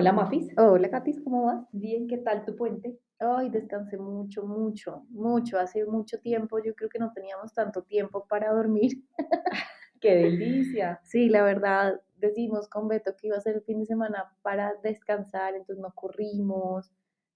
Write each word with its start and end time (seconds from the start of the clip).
Hola 0.00 0.14
Mafis. 0.14 0.48
Hola 0.56 0.88
Katis, 0.88 1.20
¿cómo 1.20 1.44
vas? 1.44 1.66
Bien, 1.72 2.08
¿qué 2.08 2.16
tal 2.16 2.46
tu 2.46 2.56
puente? 2.56 2.98
Ay, 3.18 3.50
descansé 3.50 3.98
mucho, 3.98 4.46
mucho, 4.46 5.04
mucho. 5.10 5.58
Hace 5.58 5.84
mucho 5.84 6.18
tiempo, 6.20 6.58
yo 6.58 6.74
creo 6.74 6.88
que 6.88 6.98
no 6.98 7.12
teníamos 7.12 7.52
tanto 7.52 7.82
tiempo 7.82 8.26
para 8.26 8.50
dormir. 8.50 8.92
¡Qué 10.00 10.14
delicia! 10.14 11.00
Sí, 11.04 11.28
la 11.28 11.42
verdad, 11.42 12.00
decimos 12.16 12.66
con 12.70 12.88
Beto 12.88 13.14
que 13.14 13.26
iba 13.26 13.36
a 13.36 13.42
ser 13.42 13.56
el 13.56 13.62
fin 13.62 13.80
de 13.80 13.84
semana 13.84 14.34
para 14.40 14.72
descansar, 14.82 15.54
entonces 15.54 15.82
no 15.82 15.92
corrimos, 15.94 16.90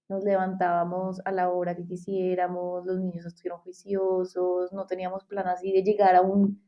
nos 0.09 0.23
levantábamos 0.23 1.21
a 1.23 1.31
la 1.31 1.51
hora 1.51 1.75
que 1.75 1.85
quisiéramos, 1.85 2.83
los 2.83 2.99
niños 2.99 3.27
estuvieron 3.27 3.59
juiciosos, 3.59 4.73
no 4.73 4.87
teníamos 4.87 5.23
plan 5.25 5.47
así 5.47 5.71
de 5.71 5.83
llegar 5.83 6.15
a 6.15 6.21
un 6.21 6.59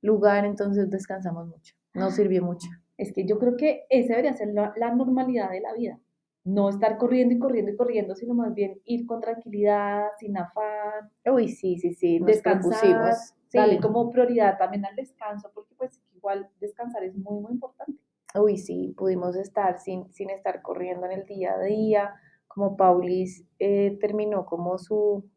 lugar, 0.00 0.46
entonces 0.46 0.88
descansamos 0.88 1.46
mucho. 1.46 1.74
Nos 1.92 2.14
sirvió 2.14 2.42
mucho. 2.42 2.68
Es 2.96 3.12
que 3.12 3.24
yo 3.24 3.38
creo 3.38 3.56
que 3.56 3.84
esa 3.88 4.10
debería 4.10 4.34
ser 4.34 4.48
la, 4.48 4.72
la 4.76 4.94
normalidad 4.94 5.50
de 5.50 5.60
la 5.60 5.72
vida. 5.72 5.98
No 6.44 6.68
estar 6.68 6.98
corriendo 6.98 7.34
y 7.34 7.38
corriendo 7.38 7.70
y 7.70 7.76
corriendo, 7.76 8.16
sino 8.16 8.34
más 8.34 8.52
bien 8.54 8.80
ir 8.84 9.06
con 9.06 9.20
tranquilidad, 9.20 10.08
sin 10.18 10.36
afán, 10.36 11.10
Uy, 11.24 11.48
sí, 11.48 11.78
sí, 11.78 11.94
sí, 11.94 12.18
nos 12.18 12.26
descansar. 12.26 13.14
Sí. 13.48 13.58
darle 13.58 13.78
como 13.80 14.10
prioridad 14.10 14.58
también 14.58 14.84
al 14.84 14.96
descanso, 14.96 15.50
porque 15.54 15.74
pues 15.76 16.00
igual 16.14 16.48
descansar 16.60 17.04
es 17.04 17.14
muy, 17.14 17.40
muy 17.40 17.52
importante. 17.52 18.00
Uy, 18.34 18.56
sí, 18.56 18.94
pudimos 18.96 19.36
estar 19.36 19.78
sin, 19.78 20.10
sin 20.12 20.30
estar 20.30 20.62
corriendo 20.62 21.06
en 21.06 21.12
el 21.12 21.26
día 21.26 21.54
a 21.54 21.60
día. 21.60 22.14
Como 22.48 22.76
Paulis 22.76 23.44
eh, 23.58 23.98
terminó 24.00 24.46
como 24.46 24.78
su, 24.78 25.28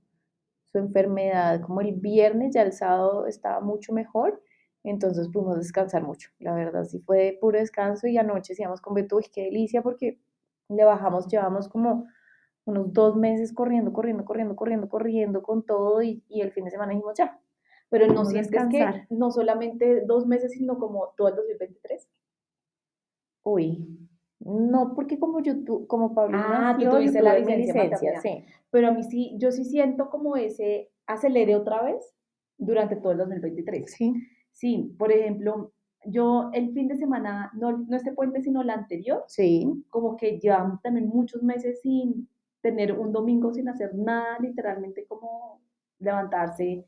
su 0.64 0.78
enfermedad, 0.78 1.62
como 1.62 1.82
el 1.82 1.94
viernes, 1.94 2.54
ya 2.56 2.62
el 2.62 2.74
sábado 2.74 3.28
estaba 3.28 3.60
mucho 3.60 3.94
mejor, 3.94 4.42
entonces 4.90 5.30
pudimos 5.30 5.58
descansar 5.58 6.04
mucho. 6.04 6.30
La 6.40 6.54
verdad, 6.54 6.84
sí 6.86 7.00
fue 7.00 7.18
de 7.18 7.34
puro 7.40 7.58
descanso 7.60 8.08
y 8.08 8.18
anoche 8.18 8.54
decíamos 8.54 8.82
con 8.82 8.94
Beto, 8.94 9.18
uy, 9.18 9.26
qué 9.34 9.44
delicia, 9.46 9.82
porque 9.82 10.20
le 10.70 10.84
bajamos, 10.84 11.28
llevamos 11.28 11.68
como 11.68 12.08
unos 12.66 12.94
dos 12.94 13.16
meses 13.16 13.54
corriendo, 13.54 13.94
corriendo, 13.94 14.26
corriendo, 14.26 14.56
corriendo, 14.56 14.90
corriendo 14.90 15.44
con 15.44 15.64
todo 15.64 16.02
y, 16.02 16.24
y 16.28 16.42
el 16.42 16.52
fin 16.52 16.66
de 16.66 16.72
semana 16.72 16.94
dijimos, 16.94 17.14
ya, 17.18 17.40
Pero 17.90 18.08
no 18.08 18.26
sientes 18.26 18.52
descansar. 18.52 19.08
que 19.08 19.16
no 19.16 19.30
solamente 19.32 20.02
dos 20.02 20.26
meses, 20.26 20.52
sino 20.54 20.78
como 20.80 21.14
todo 21.18 21.28
el 21.30 21.36
2023. 21.36 22.10
uy. 23.44 24.00
No, 24.40 24.94
porque 24.96 25.18
como 25.18 25.42
yo, 25.42 25.64
tu, 25.64 25.88
como 25.88 26.14
Pablo 26.14 26.38
Ah, 26.40 26.76
tú 26.78 26.84
nació, 26.86 26.92
yo 26.92 26.92
tuviste 26.98 27.22
la 27.22 27.36
licencia 27.40 27.74
licencia, 27.84 28.22
sí. 28.22 28.46
Pero 28.70 28.90
a 28.90 28.92
mí 28.92 29.02
sí, 29.04 29.36
yo 29.40 29.52
sí 29.52 29.64
siento 29.64 30.10
como 30.10 30.36
ese 30.36 30.92
acelere 31.08 31.56
otra 31.56 31.82
vez 31.82 32.14
durante 32.58 32.96
todo 32.96 33.14
el 33.14 33.18
2023. 33.20 33.92
Sí. 33.92 34.14
Sí, 34.56 34.96
por 34.98 35.12
ejemplo, 35.12 35.74
yo 36.06 36.50
el 36.54 36.72
fin 36.74 36.88
de 36.88 36.96
semana, 36.96 37.52
no, 37.56 37.78
no 37.78 37.96
este 37.98 38.14
puente, 38.14 38.42
sino 38.42 38.64
la 38.64 38.74
anterior, 38.74 39.24
Sí, 39.28 39.84
como 39.90 40.16
que 40.16 40.40
llevamos 40.40 40.82
también 40.82 41.08
muchos 41.10 41.44
meses 41.44 41.82
sin 41.82 42.30
tener 42.62 42.94
un 42.98 43.12
domingo 43.12 43.54
sin 43.54 43.68
hacer 43.70 43.94
nada, 43.96 44.40
literalmente 44.40 45.06
como 45.08 45.62
levantarse 46.00 46.86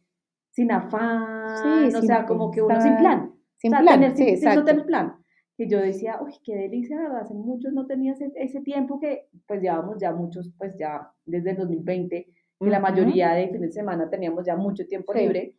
sin 0.51 0.71
afán, 0.71 1.49
Sí, 1.61 1.87
o 1.95 1.99
sin 1.99 2.07
sea, 2.07 2.25
como 2.25 2.51
que 2.51 2.61
uno 2.61 2.81
sin 2.81 2.95
plan, 2.97 3.33
sin 3.57 3.73
o 3.73 3.77
sea, 3.77 3.83
plan, 3.83 3.99
tener, 3.99 4.17
sí, 4.17 4.23
sin, 4.25 4.37
sin 4.37 4.45
no 4.45 4.49
exacto. 4.51 4.65
tener 4.65 4.85
plan. 4.85 5.13
Que 5.57 5.67
yo 5.67 5.79
decía, 5.79 6.19
uy, 6.23 6.33
qué 6.43 6.55
delicia, 6.55 6.97
¿verdad? 7.01 7.21
Hace 7.21 7.33
muchos 7.33 7.73
no 7.73 7.85
tenía 7.87 8.13
ese, 8.13 8.31
ese 8.35 8.61
tiempo 8.61 8.99
que, 8.99 9.27
pues 9.47 9.61
llevamos 9.61 9.97
ya 9.99 10.13
muchos, 10.13 10.51
pues 10.57 10.75
ya 10.77 11.11
desde 11.25 11.51
el 11.51 11.57
2020, 11.57 12.27
que 12.59 12.69
la 12.69 12.79
mayoría 12.79 13.31
de 13.33 13.47
fines 13.47 13.61
de 13.61 13.71
semana 13.71 14.09
teníamos 14.09 14.45
ya 14.45 14.55
mucho 14.55 14.85
tiempo 14.87 15.13
Sí. 15.13 15.19
libre. 15.19 15.55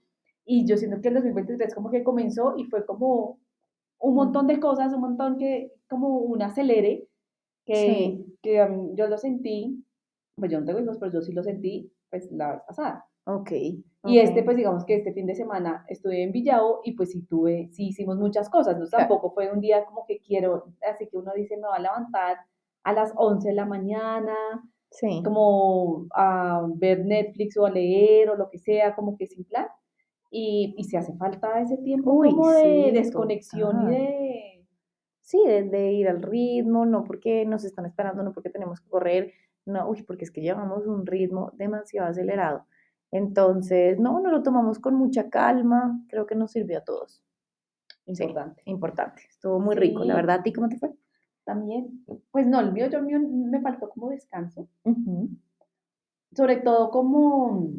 Y 0.50 0.64
yo 0.66 0.78
siento 0.78 1.00
que 1.02 1.08
el 1.08 1.14
2023 1.14 1.74
como 1.74 1.91
que 1.91 2.02
comenzó 2.02 2.54
y 2.56 2.64
fue 2.64 2.86
como 2.86 3.38
un 4.00 4.14
montón 4.14 4.46
de 4.46 4.58
cosas, 4.60 4.94
un 4.94 5.02
montón 5.02 5.36
que, 5.36 5.72
como 5.90 6.08
un 6.20 6.40
acelere, 6.40 7.06
que, 7.66 7.74
Sí. 7.77 8.36
que 8.42 8.62
um, 8.62 8.94
yo 8.96 9.08
lo 9.08 9.18
sentí, 9.18 9.84
pues 10.36 10.50
yo 10.50 10.58
no 10.60 10.64
tengo 10.66 10.80
hijos, 10.80 10.96
pero 10.98 11.12
yo 11.12 11.20
sí 11.20 11.32
lo 11.32 11.42
sentí, 11.42 11.92
pues 12.10 12.30
la 12.32 12.52
vez 12.52 12.62
pasada. 12.66 13.05
Ok. 13.27 13.50
Y 14.05 14.20
este, 14.20 14.42
pues 14.42 14.56
digamos 14.56 14.86
que 14.86 14.95
este 14.96 15.12
fin 15.12 15.27
de 15.27 15.34
semana 15.34 15.84
estuve 15.89 16.23
en 16.23 16.33
Villao 16.33 16.80
y 16.83 16.92
pues 16.92 17.11
sí 17.12 17.27
tuve, 17.27 17.68
sí 17.73 17.89
hicimos 17.89 18.17
muchas 18.17 18.48
cosas, 18.48 18.78
no 18.78 18.86
Claro. 18.86 19.02
tampoco 19.06 19.33
fue 19.34 19.52
un 19.52 19.61
día 19.61 19.84
como 19.84 20.06
que 20.06 20.20
quiero, 20.20 20.73
así 20.90 21.08
que 21.08 21.18
uno 21.18 21.33
dice 21.36 21.56
me 21.58 21.68
va 21.68 21.77
a 21.77 21.80
levantar 21.80 22.39
a 22.84 22.92
las 22.94 23.12
11 23.17 23.48
de 23.50 23.55
la 23.55 23.67
mañana, 23.67 24.34
Sí. 24.90 25.20
como 25.23 26.06
a 26.14 26.67
ver 26.77 27.05
Netflix 27.05 27.58
o 27.58 27.67
a 27.67 27.70
leer 27.70 28.30
o 28.30 28.36
lo 28.36 28.48
que 28.48 28.58
sea, 28.58 28.94
como 28.94 29.18
que 29.18 29.27
sin 29.27 29.44
plan. 29.44 29.67
Y, 30.30 30.74
y 30.77 30.84
se 30.84 30.98
hace 30.98 31.14
falta 31.16 31.61
ese 31.61 31.78
tiempo 31.78 32.12
Uy, 32.12 32.30
como 32.30 32.50
de 32.50 32.84
sí, 32.86 32.90
desconexión 32.92 33.84
y 33.84 33.94
de... 33.94 34.66
Sí, 35.20 35.42
de, 35.46 35.64
de 35.64 35.92
ir 35.92 36.08
al 36.08 36.22
ritmo, 36.22 36.86
no 36.86 37.05
porque 37.05 37.44
nos 37.44 37.64
están 37.64 37.86
esperando, 37.86 38.22
no 38.22 38.33
porque 38.33 38.48
tenemos 38.50 38.80
que 38.80 38.88
correr, 38.88 39.33
no, 39.67 39.88
uy, 39.90 40.02
porque 40.02 40.24
es 40.24 40.30
que 40.30 40.40
llevamos 40.40 40.86
un 40.86 41.05
ritmo 41.06 41.52
demasiado 41.55 42.08
acelerado. 42.08 42.64
Entonces, 43.11 43.98
no, 43.98 44.20
nos 44.20 44.33
lo 44.33 44.42
tomamos 44.42 44.78
con 44.78 44.94
mucha 44.94 45.28
calma, 45.30 46.02
creo 46.08 46.27
que 46.27 46.34
nos 46.34 46.52
sirvió 46.52 46.78
a 46.78 46.84
todos. 46.84 47.22
Sí, 48.06 48.22
Importante. 48.22 48.62
importante, 48.64 49.22
estuvo 49.28 49.61
muy 49.61 49.77
rico, 49.77 50.02
la 50.02 50.14
verdad, 50.14 50.38
¿a 50.40 50.42
ti 50.42 50.52
cómo 50.52 50.68
te 50.70 50.78
fue? 50.78 50.94
También, 51.44 52.05
pues 52.30 52.46
no, 52.46 52.61
el 52.61 52.72
mío, 52.72 52.86
yo 52.88 52.98
el 52.98 53.05
mío 53.05 53.20
me 53.20 53.61
faltó 53.61 53.90
como 53.90 54.08
descanso, 54.08 54.68
sobre 56.33 56.56
todo 56.56 56.90
como 56.90 57.70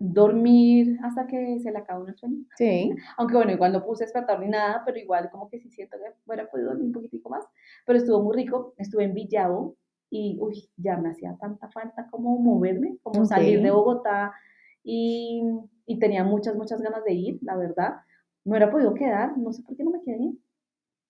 dormir 0.00 0.98
hasta 1.04 1.26
que 1.26 1.60
se 1.60 1.70
le 1.70 1.78
acaba 1.78 2.08
el 2.08 2.16
sueño. 2.16 2.38
Sí, 2.56 2.90
Aunque 3.18 3.34
bueno, 3.36 3.52
igual 3.52 3.72
no 3.72 3.84
puse 3.84 4.04
despertador 4.04 4.40
ni 4.42 4.48
nada, 4.48 4.82
pero 4.84 4.98
igual 4.98 5.30
como 5.30 5.48
que 5.48 5.60
sí 5.60 5.70
siento 5.70 5.96
que 5.98 6.12
hubiera 6.26 6.50
podido 6.50 6.70
dormir 6.70 6.86
un 6.86 6.92
poquitico 6.92 7.28
más. 7.30 7.44
Pero 7.86 7.98
estuvo 7.98 8.22
muy 8.22 8.34
rico, 8.34 8.74
estuve 8.78 9.04
en 9.04 9.14
Villavo 9.14 9.76
y 10.10 10.38
uy, 10.40 10.68
ya 10.76 10.96
me 10.96 11.10
hacía 11.10 11.36
tanta 11.38 11.68
falta 11.68 12.08
como 12.10 12.36
moverme, 12.38 12.96
como 13.02 13.24
salir 13.26 13.62
de. 13.62 13.70
Bogotá 13.70 14.32
y, 14.82 15.42
y 15.86 15.98
tenía 15.98 16.24
muchas, 16.24 16.56
muchas 16.56 16.80
ganas 16.80 17.04
de 17.04 17.12
ir, 17.12 17.38
la 17.42 17.56
verdad. 17.56 17.96
No 18.44 18.52
hubiera 18.52 18.70
podido 18.70 18.94
quedar, 18.94 19.36
no 19.36 19.52
sé 19.52 19.62
por 19.62 19.76
qué 19.76 19.84
no 19.84 19.90
me 19.90 20.02
quedé. 20.02 20.32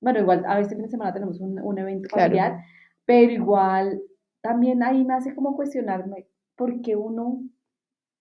Bueno, 0.00 0.18
igual 0.20 0.44
a 0.46 0.58
este 0.60 0.74
fin 0.74 0.84
de 0.84 0.90
semana 0.90 1.12
tenemos 1.12 1.40
un, 1.40 1.60
un 1.60 1.78
evento 1.78 2.08
Claro. 2.08 2.24
familiar, 2.34 2.64
pero 3.06 3.30
igual 3.32 4.02
también 4.42 4.82
ahí 4.82 5.04
me 5.04 5.14
hace 5.14 5.34
como 5.34 5.54
cuestionarme 5.54 6.26
por 6.56 6.80
qué 6.82 6.96
uno, 6.96 7.42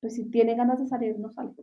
pues 0.01 0.15
si 0.15 0.29
tiene 0.29 0.55
ganas 0.55 0.79
de 0.79 0.87
salir, 0.87 1.17
no 1.19 1.29
sale 1.31 1.53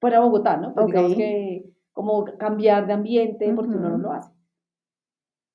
fuera 0.00 0.20
Bogotá, 0.20 0.56
¿no? 0.56 0.72
Pues 0.74 0.86
digamos 0.86 1.12
Ok. 1.12 1.18
que 1.18 1.64
como 1.92 2.24
cambiar 2.38 2.86
de 2.86 2.92
ambiente 2.92 3.52
porque 3.54 3.76
uno 3.76 3.90
no 3.90 3.98
lo 3.98 4.12
hace. 4.12 4.30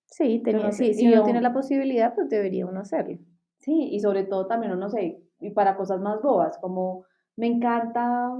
sí, 0.05 0.39
tenía, 0.43 0.65
no 0.65 0.71
sé, 0.71 0.85
sí, 0.93 0.93
si 0.95 1.07
uno 1.07 1.23
tiene 1.23 1.41
la 1.41 1.53
posibilidad, 1.53 2.13
pues 2.15 2.29
debería 2.29 2.65
uno 2.65 2.81
hacerlo. 2.81 3.17
Sí, 3.59 3.89
y 3.91 3.99
sobre 3.99 4.23
todo 4.23 4.47
también, 4.47 4.77
no 4.79 4.89
sé, 4.89 5.21
y 5.39 5.51
para 5.51 5.75
cosas 5.77 5.99
más 6.01 6.21
bobas, 6.21 6.57
como 6.59 7.05
me 7.35 7.47
encanta 7.47 8.31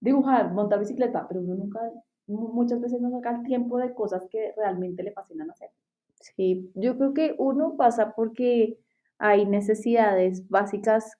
dibujar, 0.00 0.52
montar 0.52 0.78
bicicleta, 0.80 1.26
pero 1.28 1.40
uno 1.40 1.54
nunca, 1.54 1.80
mu- 2.26 2.52
muchas 2.52 2.80
veces 2.80 3.00
no 3.00 3.10
saca 3.10 3.36
el 3.36 3.42
tiempo 3.44 3.78
de 3.78 3.94
cosas 3.94 4.26
que 4.30 4.52
realmente 4.56 5.02
le 5.02 5.12
fascinan 5.12 5.50
hacer. 5.50 5.70
Sí, 6.20 6.70
yo 6.74 6.96
creo 6.96 7.14
que 7.14 7.34
uno 7.38 7.76
pasa 7.76 8.14
porque 8.14 8.78
hay 9.18 9.46
necesidades 9.46 10.48
básicas 10.48 11.12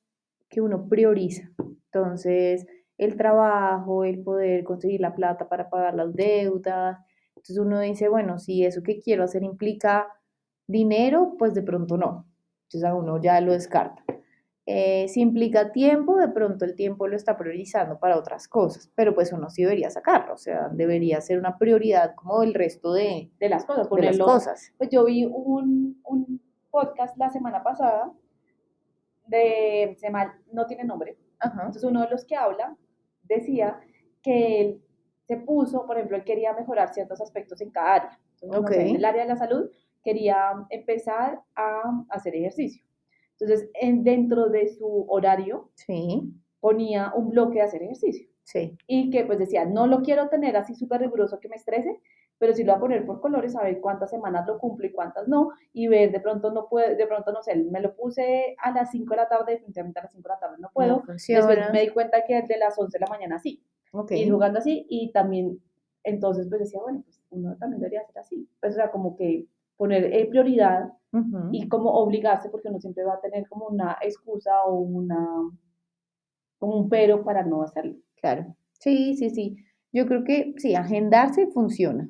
que 0.49 0.61
uno 0.61 0.89
prioriza. 0.89 1.51
Entonces, 1.93 2.67
el 2.99 3.17
trabajo, 3.17 4.05
el 4.05 4.23
poder 4.23 4.65
conseguir 4.65 5.01
la 5.01 5.15
plata 5.15 5.49
para 5.49 5.69
pagar 5.69 5.95
las 5.95 6.15
deudas. 6.15 6.99
Entonces 7.31 7.59
uno 7.59 7.81
dice, 7.81 8.09
bueno, 8.09 8.39
si 8.39 8.65
eso 8.65 8.83
que 8.83 8.99
quiero 8.99 9.25
hacer 9.25 9.43
implica 9.43 10.09
dinero, 10.67 11.35
pues 11.39 11.55
de 11.55 11.63
pronto 11.63 11.97
no. 11.97 12.27
Entonces 12.65 12.85
a 12.85 12.95
uno 12.95 13.21
ya 13.21 13.41
lo 13.41 13.53
descarta. 13.53 14.03
Eh, 14.69 15.07
si 15.09 15.21
implica 15.21 15.71
tiempo, 15.71 16.17
de 16.17 16.29
pronto 16.29 16.65
el 16.65 16.75
tiempo 16.75 17.07
lo 17.07 17.15
está 17.15 17.37
priorizando 17.37 18.01
para 18.01 18.19
otras 18.19 18.49
cosas, 18.49 18.91
pero 18.97 19.15
pues 19.15 19.33
uno 19.33 19.49
sí 19.49 19.63
debería 19.63 19.91
sacarlo, 19.91 20.35
o 20.35 20.39
sea, 20.39 20.69
debería 20.73 21.21
ser 21.21 21.39
una 21.39 21.57
prioridad 21.57 22.17
como 22.17 22.43
el 22.43 22.53
resto 22.53 22.93
de, 22.93 23.31
De 23.39 23.49
las 23.49 23.65
cosas, 23.65 23.89
de 23.89 24.03
las 24.03 24.19
cosas. 24.19 24.73
Pues 24.77 24.91
yo 24.91 25.05
vi 25.05 25.25
un, 25.25 26.01
un 26.03 26.41
podcast 26.73 27.17
la 27.17 27.31
semana 27.31 27.63
pasada 27.63 28.13
de, 29.27 29.97
se 29.99 30.07
llama 30.07 30.41
No 30.53 30.67
tiene 30.67 30.85
nombre, 30.85 31.17
Ajá. 31.39 31.61
Entonces 31.67 31.85
uno 31.85 32.03
de 32.03 32.11
los 32.11 32.25
que 32.25 32.37
habla 32.37 32.77
decía 33.25 33.81
que 34.23 34.61
él 34.61 34.83
se 35.25 35.37
puso, 35.37 35.87
por 35.87 35.97
ejemplo, 35.97 36.17
él 36.17 36.25
quería 36.25 36.53
mejorar 36.53 36.93
ciertos 36.95 37.21
aspectos 37.21 37.61
en 37.61 37.71
cada 37.71 37.95
área. 37.95 38.21
Entonces, 38.41 38.61
no 38.63 38.69
sé, 38.69 38.89
en 38.91 38.97
el 38.97 39.05
área 39.05 39.23
de 39.23 39.29
la 39.29 39.37
salud 39.37 39.71
quería 40.03 40.67
empezar 40.71 41.41
a 41.55 42.05
hacer 42.11 42.35
ejercicio. 42.37 42.83
Entonces, 43.39 43.69
en- 43.75 44.05
dentro 44.05 44.49
de 44.49 44.69
su 44.69 45.05
horario 45.09 45.71
Sí, 45.75 46.33
ponía 46.61 47.13
un 47.15 47.29
bloque 47.31 47.55
de 47.57 47.63
hacer 47.63 47.83
ejercicio 47.83 48.29
sí, 48.47 48.79
y 48.87 49.11
que 49.11 49.25
pues 49.25 49.39
decía, 49.39 49.65
no 49.65 49.87
lo 49.87 50.03
quiero 50.03 50.29
tener 50.29 50.57
así 50.57 50.75
súper 50.75 51.01
riguroso 51.01 51.41
que 51.41 51.49
me 51.49 51.57
estrese, 51.57 52.01
pero 52.39 52.55
sí 52.55 52.65
lo 52.65 52.73
voy 52.73 52.77
a 52.77 52.81
poner 52.81 53.07
por 53.07 53.21
colores, 53.21 53.57
a 53.57 53.63
ver 53.63 53.81
cuántas 53.81 54.11
semanas 54.11 54.47
lo 54.47 54.59
cumplo 54.59 54.87
y 54.87 54.93
cuántas 54.93 55.27
no, 55.27 55.51
y 55.73 55.89
ver, 55.89 56.13
de 56.13 56.21
pronto 56.21 56.51
no 56.53 56.69
puedo, 56.69 56.95
de 56.95 57.07
pronto 57.07 57.33
no 57.33 57.43
sé, 57.43 57.57
me 57.57 57.81
lo 57.81 57.95
puse 57.97 58.55
a 58.63 58.71
las 58.73 58.91
5 58.91 59.11
de 59.15 59.17
la 59.17 59.29
tarde, 59.29 59.53
definitivamente 59.53 59.99
a 60.01 60.03
las 60.05 60.13
5 60.13 60.29
de 60.29 60.35
la 60.35 60.39
tarde 60.39 60.57
no 60.61 60.71
puedo, 60.73 60.97
no. 60.99 61.15
Después 61.35 61.59
me 61.73 61.81
di 61.81 61.89
cuenta 61.89 62.25
que 62.25 62.39
el 62.39 62.47
de 62.47 62.59
las 62.59 62.79
11 62.79 62.99
de 62.99 63.05
la 63.05 63.11
mañana 63.11 63.39
sí, 63.39 63.63
Ok. 63.93 64.13
ir 64.13 64.31
jugando 64.31 64.59
así 64.59 64.87
y 64.89 65.11
también, 65.13 65.61
entonces 66.05 66.47
pues 66.49 66.61
decía, 66.61 66.81
bueno, 66.83 67.03
pues 67.05 67.21
uno 67.31 67.57
también 67.59 67.81
debería 67.81 68.03
hacer 68.03 68.19
así. 68.19 68.49
Pues 68.61 68.75
o 68.75 68.77
sea, 68.77 68.91
como 68.91 69.17
que 69.17 69.47
poner 69.77 70.05
eh, 70.13 70.27
prioridad 70.29 70.93
y 71.51 71.67
como 71.69 71.93
obligarse 71.93 72.51
porque 72.51 72.69
uno 72.69 72.79
siempre 72.79 73.03
va 73.03 73.15
a 73.15 73.21
tener 73.21 73.49
como 73.49 73.69
una 73.69 73.97
excusa 74.03 74.63
o 74.65 74.75
una, 74.81 75.27
como 76.59 76.77
un 76.77 76.89
pero 76.91 77.25
para 77.25 77.43
no 77.43 77.63
hacerlo. 77.63 77.97
Claro. 78.35 78.57
Sí, 78.73 79.17
sí, 79.17 79.31
sí. 79.31 79.57
Yo 79.93 80.07
creo 80.07 80.25
que 80.25 80.53
sí, 80.57 80.75
agendarse 80.75 81.47
funciona 81.47 82.09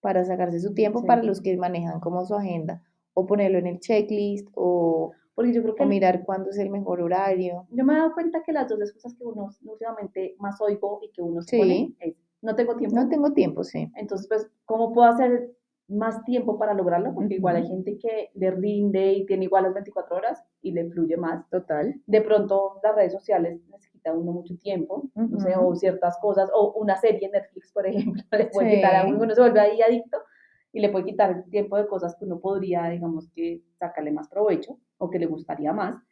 para 0.00 0.24
sacarse 0.24 0.60
su 0.60 0.72
tiempo 0.72 1.00
Sí. 1.00 1.06
para 1.06 1.22
los 1.22 1.42
que 1.42 1.56
manejan 1.58 2.00
como 2.00 2.24
su 2.24 2.34
agenda 2.34 2.82
o 3.12 3.26
ponerlo 3.26 3.58
en 3.58 3.66
el 3.66 3.80
checklist 3.80 4.48
o, 4.54 5.12
Porque 5.34 5.52
yo 5.52 5.62
creo 5.62 5.74
que 5.74 5.82
o 5.82 5.86
mirar 5.86 6.24
cuándo 6.24 6.48
es 6.50 6.58
el 6.58 6.70
mejor 6.70 7.02
horario. 7.02 7.66
yo 7.70 7.84
me 7.84 7.92
he 7.92 7.96
dado 7.96 8.14
cuenta 8.14 8.42
que 8.42 8.52
las 8.52 8.66
dos 8.68 8.80
excusas 8.80 9.14
que 9.14 9.24
uno 9.24 9.50
últimamente 9.64 10.34
más 10.38 10.58
oigo 10.60 11.00
y 11.02 11.10
que 11.12 11.20
uno 11.22 11.42
se 11.42 11.50
Sí. 11.50 11.58
pone 11.58 11.94
es, 12.00 12.14
no 12.42 12.54
tengo 12.56 12.76
tiempo. 12.76 12.96
No 12.96 13.08
tengo 13.08 13.32
tiempo, 13.34 13.62
sí. 13.62 13.90
Entonces, 13.96 14.26
pues, 14.26 14.50
¿cómo 14.64 14.92
puedo 14.94 15.06
hacer 15.08 15.54
más 15.90 16.24
tiempo 16.24 16.58
para 16.58 16.72
lograrlo? 16.74 17.12
Porque 17.14 17.34
igual 17.34 17.56
hay 17.56 17.66
gente 17.66 17.98
que 17.98 18.30
le 18.34 18.50
rinde 18.50 19.12
y 19.12 19.26
tiene 19.26 19.44
igual 19.44 19.64
las 19.64 19.74
24 19.74 20.16
horas 20.16 20.42
y 20.62 20.72
le 20.72 20.88
fluye 20.90 21.16
más. 21.16 21.48
Total. 21.50 21.94
De 22.06 22.22
pronto 22.22 22.80
las 22.82 22.94
redes 22.94 23.12
sociales 23.12 23.60
a 24.04 24.12
uno 24.12 24.32
mucho 24.32 24.56
tiempo, 24.56 25.10
no 25.14 25.38
sé, 25.40 25.54
o 25.58 25.74
ciertas 25.74 26.16
cosas, 26.22 26.48
o 26.54 26.72
una 26.72 26.96
serie 26.96 27.26
en 27.26 27.32
Netflix, 27.32 27.70
por 27.72 27.86
ejemplo, 27.86 28.22
le 28.32 28.46
puede 28.46 28.70
Sí. 28.70 28.76
quitar 28.76 28.96
a 28.96 29.06
uno, 29.06 29.18
uno 29.20 29.34
se 29.34 29.40
vuelve 29.42 29.60
ahí 29.60 29.82
adicto 29.82 30.16
y 30.72 30.80
le 30.80 30.88
puede 30.88 31.04
quitar 31.04 31.30
el 31.32 31.50
tiempo 31.50 31.76
de 31.76 31.86
cosas 31.86 32.16
que 32.18 32.24
uno 32.24 32.40
podría, 32.40 32.88
digamos, 32.88 33.28
que 33.34 33.60
sacarle 33.78 34.10
más 34.12 34.28
provecho 34.28 34.78
o 34.96 35.10
que 35.10 35.18
le 35.18 35.26
gustaría 35.26 35.72
más. 35.74 36.02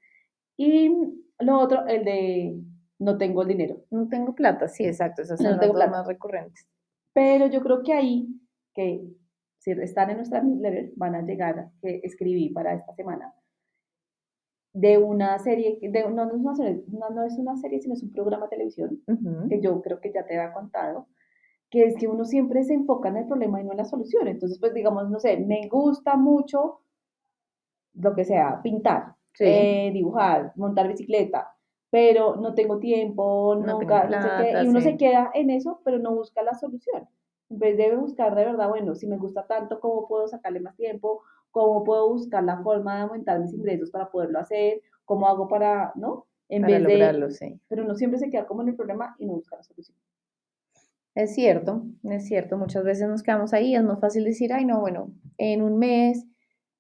Y 0.59 0.91
lo 1.39 1.59
otro, 1.61 1.87
el 1.87 2.05
de 2.05 2.61
no 2.99 3.17
tengo 3.17 3.43
el 3.43 3.49
dinero. 3.49 3.85
No 3.91 4.09
tengo 4.09 4.35
plata, 4.35 4.69
sí, 4.69 4.85
exacto. 4.85 5.23
Esas 5.23 5.41
No 5.41 5.51
son 5.51 5.57
las 5.59 5.67
dos 5.69 5.77
plata. 5.77 5.91
más 5.93 6.07
recurrentes. 6.07 6.67
Pero 7.15 7.47
yo 7.47 7.61
creo 7.63 7.83
que 7.83 7.93
ahí, 7.95 8.29
que 8.75 9.03
si 9.75 9.83
están 9.83 10.11
en 10.11 10.17
nuestra 10.17 10.43
newsletter, 10.43 10.93
van 10.97 11.15
a 11.15 11.23
llegar, 11.23 11.71
que 11.83 12.01
escribí 12.03 12.51
para 12.51 12.75
esta 12.75 12.95
semana, 12.95 13.35
de 14.73 14.99
una 14.99 15.39
serie, 15.39 15.79
de, 15.81 16.03
no, 16.11 16.27
no 16.27 16.35
es 16.37 16.41
una 16.41 16.55
serie, 16.55 16.85
no, 16.89 17.11
no 17.11 17.25
es 17.25 17.37
una 17.39 17.57
serie, 17.57 17.81
sino 17.81 17.95
es 17.95 18.03
un 18.03 18.13
programa 18.13 18.45
de 18.47 18.51
televisión, 18.51 19.03
Ujú. 19.07 19.49
que 19.49 19.61
yo 19.61 19.81
creo 19.83 20.01
que 20.01 20.13
ya 20.13 20.25
te 20.25 20.39
había 20.39 20.53
contado, 20.53 21.07
que 21.71 21.85
es 21.85 21.97
que 21.97 22.09
uno 22.09 22.25
siempre 22.25 22.65
se 22.65 22.75
enfoca 22.75 23.09
en 23.09 23.17
el 23.19 23.27
problema 23.27 23.61
y 23.61 23.65
no 23.65 23.73
en 23.73 23.79
la 23.79 23.85
solución. 23.85 24.27
Entonces, 24.29 24.59
pues 24.59 24.73
digamos, 24.73 25.11
no 25.11 25.19
sé, 25.21 25.37
me 25.39 25.69
gusta 25.69 26.17
mucho 26.17 26.81
lo 27.95 28.15
que 28.15 28.25
sea, 28.25 28.61
pintar, 28.63 29.15
Sí. 29.35 29.45
eh, 29.47 29.91
dibujar, 29.93 30.53
montar 30.57 30.89
bicicleta, 30.89 31.55
pero 31.91 32.37
no 32.37 32.55
tengo 32.55 32.79
tiempo, 32.79 33.55
No 33.57 33.79
tengo 33.79 33.81
nunca, 33.81 34.05
no 34.05 34.23
sé 34.23 34.29
qué, 34.29 34.51
plata, 34.51 34.65
y 34.65 34.69
uno 34.69 34.81
sí. 34.81 34.89
se 34.91 34.97
queda 34.97 35.31
en 35.35 35.51
eso, 35.51 35.81
pero 35.85 35.99
no 35.99 36.15
busca 36.15 36.43
la 36.43 36.55
solución. 36.55 37.09
En 37.51 37.59
vez 37.59 37.77
de 37.77 37.97
buscar 37.97 38.35
de 38.35 38.45
verdad, 38.45 38.69
bueno, 38.69 38.95
si 38.95 39.07
me 39.07 39.17
gusta 39.17 39.47
tanto, 39.47 39.81
¿cómo 39.81 40.07
puedo 40.07 40.29
sacarle 40.29 40.61
más 40.61 40.77
tiempo? 40.77 41.23
¿Cómo 41.51 41.83
puedo 41.83 42.09
buscar 42.11 42.45
la 42.45 42.63
forma 42.63 42.97
de 42.97 43.03
aumentar 43.03 43.41
mis 43.41 43.53
ingresos 43.55 43.91
para 43.91 44.11
poderlo 44.11 44.39
hacer? 44.39 44.83
¿Cómo 45.05 45.27
hago 45.27 45.49
para, 45.49 45.93
no? 45.97 46.27
En 46.51 46.63
Para 46.63 46.75
vez 46.75 46.87
de, 46.87 46.93
lograrlo, 46.95 47.31
sí. 47.31 47.61
pero 47.69 47.85
uno 47.85 47.95
siempre 47.95 48.19
se 48.19 48.31
queda 48.31 48.47
como 48.47 48.63
en 48.63 48.69
el 48.69 48.77
problema 48.77 49.17
y 49.19 49.27
no 49.27 49.35
busca 49.35 49.57
la 49.57 49.63
solución. 49.63 49.97
Es 51.15 51.35
cierto, 51.35 51.83
es 52.05 52.27
cierto. 52.27 52.57
Muchas 52.57 52.85
veces 52.85 53.09
nos 53.09 53.23
quedamos 53.23 53.53
ahí. 53.53 53.75
Es 53.75 53.83
más 53.83 53.99
fácil 54.01 54.25
decir, 54.25 54.53
ay, 54.53 54.65
no, 54.65 54.81
bueno, 54.81 55.11
en 55.37 55.63
un 55.63 55.79
mes 55.79 56.27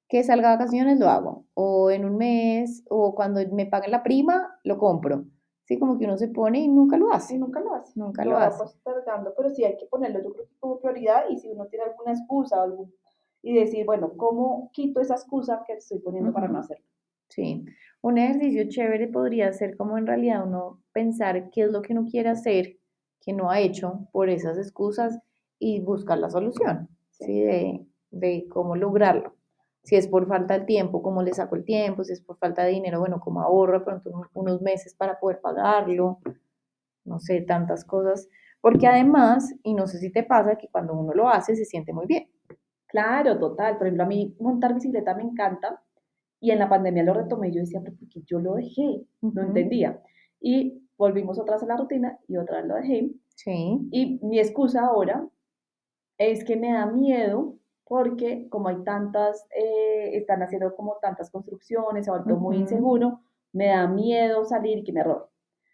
que 0.08 0.22
salga 0.22 0.50
de 0.50 0.56
vacaciones 0.56 0.98
lo 0.98 1.08
hago. 1.08 1.44
O 1.54 1.90
en 1.90 2.04
un 2.04 2.16
mes, 2.16 2.84
o 2.88 3.14
cuando 3.14 3.40
me 3.50 3.66
paguen 3.66 3.90
la 3.90 4.02
prima, 4.02 4.58
lo 4.64 4.78
compro. 4.78 5.24
Sí, 5.68 5.78
como 5.78 5.98
que 5.98 6.06
uno 6.06 6.16
se 6.16 6.28
pone 6.28 6.60
y 6.60 6.68
nunca 6.68 6.96
lo 6.96 7.12
Y 7.12 7.12
hace. 7.12 7.38
nunca 7.38 7.60
lo 7.60 7.74
hace. 7.74 7.92
Nunca 7.94 8.24
lo 8.24 8.32
lo 8.32 8.38
hace. 8.38 8.58
postergando, 8.64 9.34
pero 9.36 9.50
sí 9.50 9.64
hay 9.64 9.76
que 9.76 9.86
ponerlo, 9.86 10.22
yo 10.22 10.32
creo 10.32 10.46
que 10.48 10.56
como 10.58 10.80
prioridad 10.80 11.24
y 11.28 11.38
si 11.38 11.48
uno 11.50 11.66
tiene 11.66 11.84
alguna 11.84 12.12
excusa 12.12 12.58
o 12.58 12.62
algún, 12.62 12.94
y 13.42 13.54
decir, 13.54 13.84
bueno, 13.84 14.16
¿cómo 14.16 14.70
quito 14.72 15.00
esa 15.00 15.14
excusa 15.14 15.62
que 15.66 15.74
estoy 15.74 15.98
poniendo 16.00 16.32
para 16.32 16.48
no 16.48 16.58
hacerlo? 16.58 16.84
Sí. 17.28 17.64
Un 18.00 18.18
ejercicio 18.18 18.64
chévere 18.68 19.08
podría 19.08 19.52
ser 19.52 19.76
como 19.76 19.98
en 19.98 20.06
realidad 20.06 20.46
uno 20.46 20.82
pensar 20.92 21.50
qué 21.50 21.64
es 21.64 21.70
lo 21.72 21.82
que 21.82 21.92
uno 21.92 22.06
quiere 22.10 22.30
hacer, 22.30 22.78
que 23.20 23.32
no 23.34 23.50
ha 23.50 23.60
hecho 23.60 24.08
por 24.12 24.30
esas 24.30 24.56
excusas 24.58 25.18
y 25.58 25.80
buscar 25.80 26.18
la 26.18 26.30
solución, 26.30 26.88
¿sí? 27.10 27.40
De, 27.42 27.86
de 28.10 28.48
cómo 28.48 28.76
lograrlo. 28.76 29.34
Si 29.82 29.96
es 29.96 30.06
por 30.08 30.26
falta 30.28 30.58
de 30.58 30.66
tiempo, 30.66 31.02
cómo 31.02 31.22
le 31.22 31.32
saco 31.34 31.56
el 31.56 31.64
tiempo, 31.64 32.04
si 32.04 32.12
es 32.12 32.20
por 32.20 32.38
falta 32.38 32.62
de 32.64 32.70
dinero, 32.72 33.00
bueno, 33.00 33.20
cómo 33.20 33.40
ahorro 33.42 33.78
de 33.80 33.84
pronto 33.84 34.10
un- 34.10 34.26
unos 34.34 34.60
meses 34.62 34.94
para 34.94 35.19
poder 35.19 35.40
pagarlo, 35.40 36.20
no 37.04 37.19
sé, 37.20 37.42
tantas 37.42 37.84
cosas. 37.84 38.28
Porque 38.60 38.86
además, 38.86 39.54
y 39.62 39.75
no 39.75 39.86
sé 39.86 39.98
si 39.98 40.10
te 40.12 40.22
pasa, 40.25 40.56
que 40.56 40.69
cuando 40.69 40.94
uno 40.94 41.12
lo 41.14 41.28
hace 41.28 41.56
se 41.56 41.64
siente 41.64 41.92
muy 41.92 42.06
bien. 42.06 42.28
Claro, 42.86 43.38
total. 43.38 43.78
Por 43.78 43.86
ejemplo, 43.86 44.04
a 44.04 44.06
mí 44.06 44.36
montar 44.40 44.75
bicicleta 44.75 45.14
me 45.14 45.22
encanta 45.22 45.82
y 46.40 46.50
en 46.52 46.58
la 46.60 46.69
pandemia 46.69 47.04
lo 47.04 47.14
retomé. 47.14 47.52
Yo 47.52 47.60
decía, 47.60 47.80
pero 47.84 47.96
¿por 47.96 48.08
qué 48.08 48.22
yo 48.26 48.40
lo 48.40 48.54
dejé? 48.54 49.04
No 49.22 49.42
entendía. 49.42 50.00
Y 50.40 50.82
volvimos 50.98 51.38
otra 51.38 51.54
vez 51.56 51.64
a 51.64 51.66
la 51.66 51.76
rutina 51.76 52.19
y 52.28 52.36
otra 52.38 52.58
vez 52.58 52.66
lo 52.66 52.76
dejé. 52.76 53.10
Sí, 53.36 53.88
Y 53.90 54.19
mi 54.25 54.38
excusa 54.40 54.86
ahora 54.86 55.28
es 56.19 56.44
que 56.44 56.56
me 56.56 56.72
da 56.72 56.86
miedo 56.86 57.56
porque 57.88 58.49
como 58.50 58.69
hay 58.69 58.82
tantas, 58.85 59.46
eh, 59.50 60.11
están 60.12 60.43
haciendo 60.43 60.76
como 60.76 60.99
tantas 61.00 61.31
construcciones, 61.31 62.05
se 62.05 62.11
vuelto 62.11 62.37
muy 62.37 62.56
inseguro, 62.58 63.20
me 63.52 63.69
da 63.69 63.87
miedo 63.88 64.44
salir 64.44 64.79
y 64.79 64.85
que 64.85 64.93
me 64.93 65.02
roben. 65.02 65.25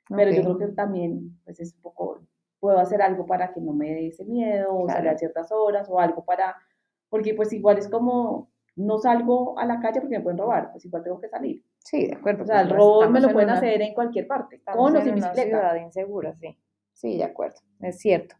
Pero 0.09 0.31
yo 0.31 0.43
creo 0.43 0.59
que 0.59 0.67
también 0.69 1.41
pues 1.45 1.59
es 1.61 1.75
un 1.75 1.83
poco, 1.83 2.21
puedo 2.61 2.79
hacer 2.79 3.03
algo 3.03 3.27
para 3.27 3.53
que 3.53 3.61
no 3.61 3.73
me 3.73 3.87
dé 3.91 4.07
ese 4.09 4.25
miedo 4.25 4.75
o 4.77 4.89
salir 4.89 5.09
a 5.11 5.19
ciertas 5.19 5.51
horas 5.51 5.89
o 5.91 5.99
algo 5.99 6.25
para, 6.25 6.55
porque 7.09 7.35
pues 7.35 7.53
igual 7.53 7.79
es 7.79 7.89
como, 7.89 8.51
no 8.77 8.99
salgo 8.99 9.59
a 9.59 9.67
la 9.67 9.81
calle 9.81 10.01
porque 10.01 10.19
me 10.19 10.23
pueden 10.23 10.39
robar, 10.39 10.71
pues 10.71 10.85
igual 10.85 11.03
tengo 11.03 11.21
que 11.21 11.29
salir. 11.29 11.65
Sí, 11.79 12.07
de 12.07 12.15
acuerdo. 12.15 12.45
O 12.45 12.47
sea, 12.47 12.61
el 12.61 12.69
pues, 12.69 12.79
robo 12.79 13.09
me 13.11 13.21
lo 13.21 13.29
en 13.29 13.33
pueden 13.33 13.49
una- 13.49 13.59
hacer 13.59 13.83
en 13.83 13.93
cualquier 13.95 14.27
parte, 14.29 14.63
con 14.63 14.97
o 14.97 15.01
sin 15.03 15.15
bicicleta. 15.17 15.43
ciudad 15.43 15.75
insegura, 15.77 16.35
sí. 16.37 16.57
Sí, 16.93 17.17
de 17.19 17.25
acuerdo, 17.25 17.57
es 17.81 17.99
cierto. 17.99 18.37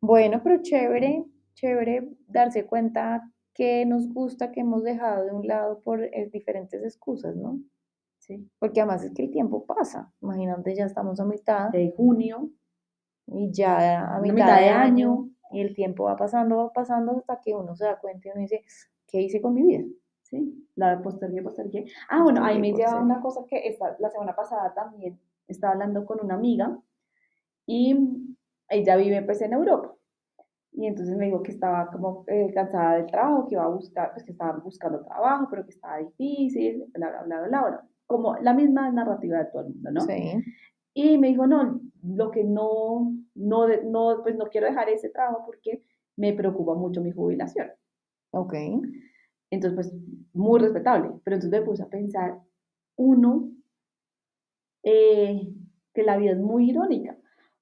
Bueno, 0.00 0.40
pero 0.44 0.62
chévere, 0.62 1.24
chévere 1.58 2.08
darse 2.28 2.66
cuenta 2.66 3.30
que 3.52 3.84
nos 3.84 4.08
gusta, 4.08 4.52
que 4.52 4.60
hemos 4.60 4.84
dejado 4.84 5.24
de 5.24 5.32
un 5.32 5.46
lado 5.46 5.80
por 5.80 6.02
eh, 6.02 6.30
diferentes 6.32 6.82
excusas, 6.84 7.34
¿no? 7.34 7.60
Sí. 8.18 8.48
Porque 8.58 8.80
además 8.80 9.02
es 9.04 9.12
que 9.12 9.24
el 9.24 9.30
tiempo 9.30 9.66
pasa. 9.66 10.12
Imagínate, 10.20 10.74
ya 10.74 10.84
estamos 10.84 11.18
a 11.18 11.24
mitad 11.24 11.70
De 11.70 11.92
junio, 11.96 12.50
y 13.26 13.50
ya 13.52 14.14
a 14.14 14.20
mitad, 14.20 14.34
mitad 14.34 14.58
de 14.58 14.68
año 14.68 15.12
año. 15.12 15.30
y 15.50 15.60
el 15.60 15.74
tiempo 15.74 16.04
va 16.04 16.16
pasando, 16.16 16.58
va 16.58 16.72
pasando 16.72 17.12
hasta 17.18 17.40
que 17.40 17.54
uno 17.54 17.74
se 17.74 17.84
da 17.84 17.98
cuenta 17.98 18.28
y 18.28 18.30
uno 18.30 18.40
dice, 18.40 18.64
¿qué 19.06 19.20
hice 19.20 19.40
con 19.40 19.54
mi 19.54 19.62
vida? 19.62 19.84
Sí, 20.22 20.68
la 20.76 21.00
postergué, 21.02 21.42
postergué. 21.42 21.86
Ah, 22.10 22.22
bueno, 22.22 22.44
ahí 22.44 22.60
me 22.60 22.72
lleva 22.72 23.00
una 23.00 23.20
cosa 23.20 23.44
que 23.48 23.66
esta, 23.66 23.96
la 23.98 24.10
semana 24.10 24.36
pasada 24.36 24.74
también 24.74 25.18
estaba 25.46 25.72
hablando 25.72 26.04
con 26.04 26.22
una 26.22 26.34
amiga 26.34 26.78
y 27.66 27.96
ella 28.68 28.96
vive 28.96 29.22
pues 29.22 29.40
en 29.40 29.54
Europa. 29.54 29.97
Y 30.72 30.86
entonces 30.86 31.16
me 31.16 31.26
dijo 31.26 31.42
que 31.42 31.52
estaba 31.52 31.90
como 31.90 32.24
eh, 32.28 32.52
cansada 32.54 32.96
del 32.96 33.06
trabajo, 33.06 33.46
que 33.46 33.54
iba 33.54 33.64
a 33.64 33.68
buscar, 33.68 34.12
pues 34.12 34.24
que 34.24 34.32
estaba 34.32 34.58
buscando 34.58 35.04
trabajo, 35.04 35.48
pero 35.50 35.64
que 35.64 35.70
estaba 35.70 35.98
difícil, 35.98 36.84
bla, 36.94 37.10
bla, 37.10 37.22
bla, 37.22 37.48
bla, 37.48 37.68
bla. 37.68 37.88
Como 38.06 38.36
la 38.36 38.54
misma 38.54 38.90
narrativa 38.90 39.38
de 39.38 39.46
todo 39.46 39.62
el 39.62 39.74
mundo, 39.74 39.90
¿no? 39.90 40.00
Sí, 40.02 40.42
Y 40.94 41.18
me 41.18 41.28
dijo, 41.28 41.46
no, 41.46 41.80
lo 42.02 42.30
que 42.30 42.44
no, 42.44 43.12
no, 43.34 43.66
no, 43.84 44.22
pues 44.22 44.36
no 44.36 44.46
quiero 44.46 44.66
dejar 44.66 44.88
ese 44.88 45.10
trabajo 45.10 45.42
porque 45.46 45.82
me 46.16 46.32
preocupa 46.32 46.74
mucho 46.74 47.02
mi 47.02 47.12
jubilación. 47.12 47.68
ok. 48.32 48.54
Entonces, 49.50 49.74
pues, 49.74 49.92
muy 50.34 50.60
respetable. 50.60 51.10
Pero 51.24 51.36
entonces 51.36 51.60
me 51.60 51.66
puse 51.66 51.82
a 51.82 51.88
pensar, 51.88 52.38
uno, 52.96 53.50
eh, 54.82 55.52
que 55.94 56.02
la 56.02 56.16
vida 56.16 56.32
es 56.32 56.38
muy 56.38 56.70
irónica. 56.70 57.16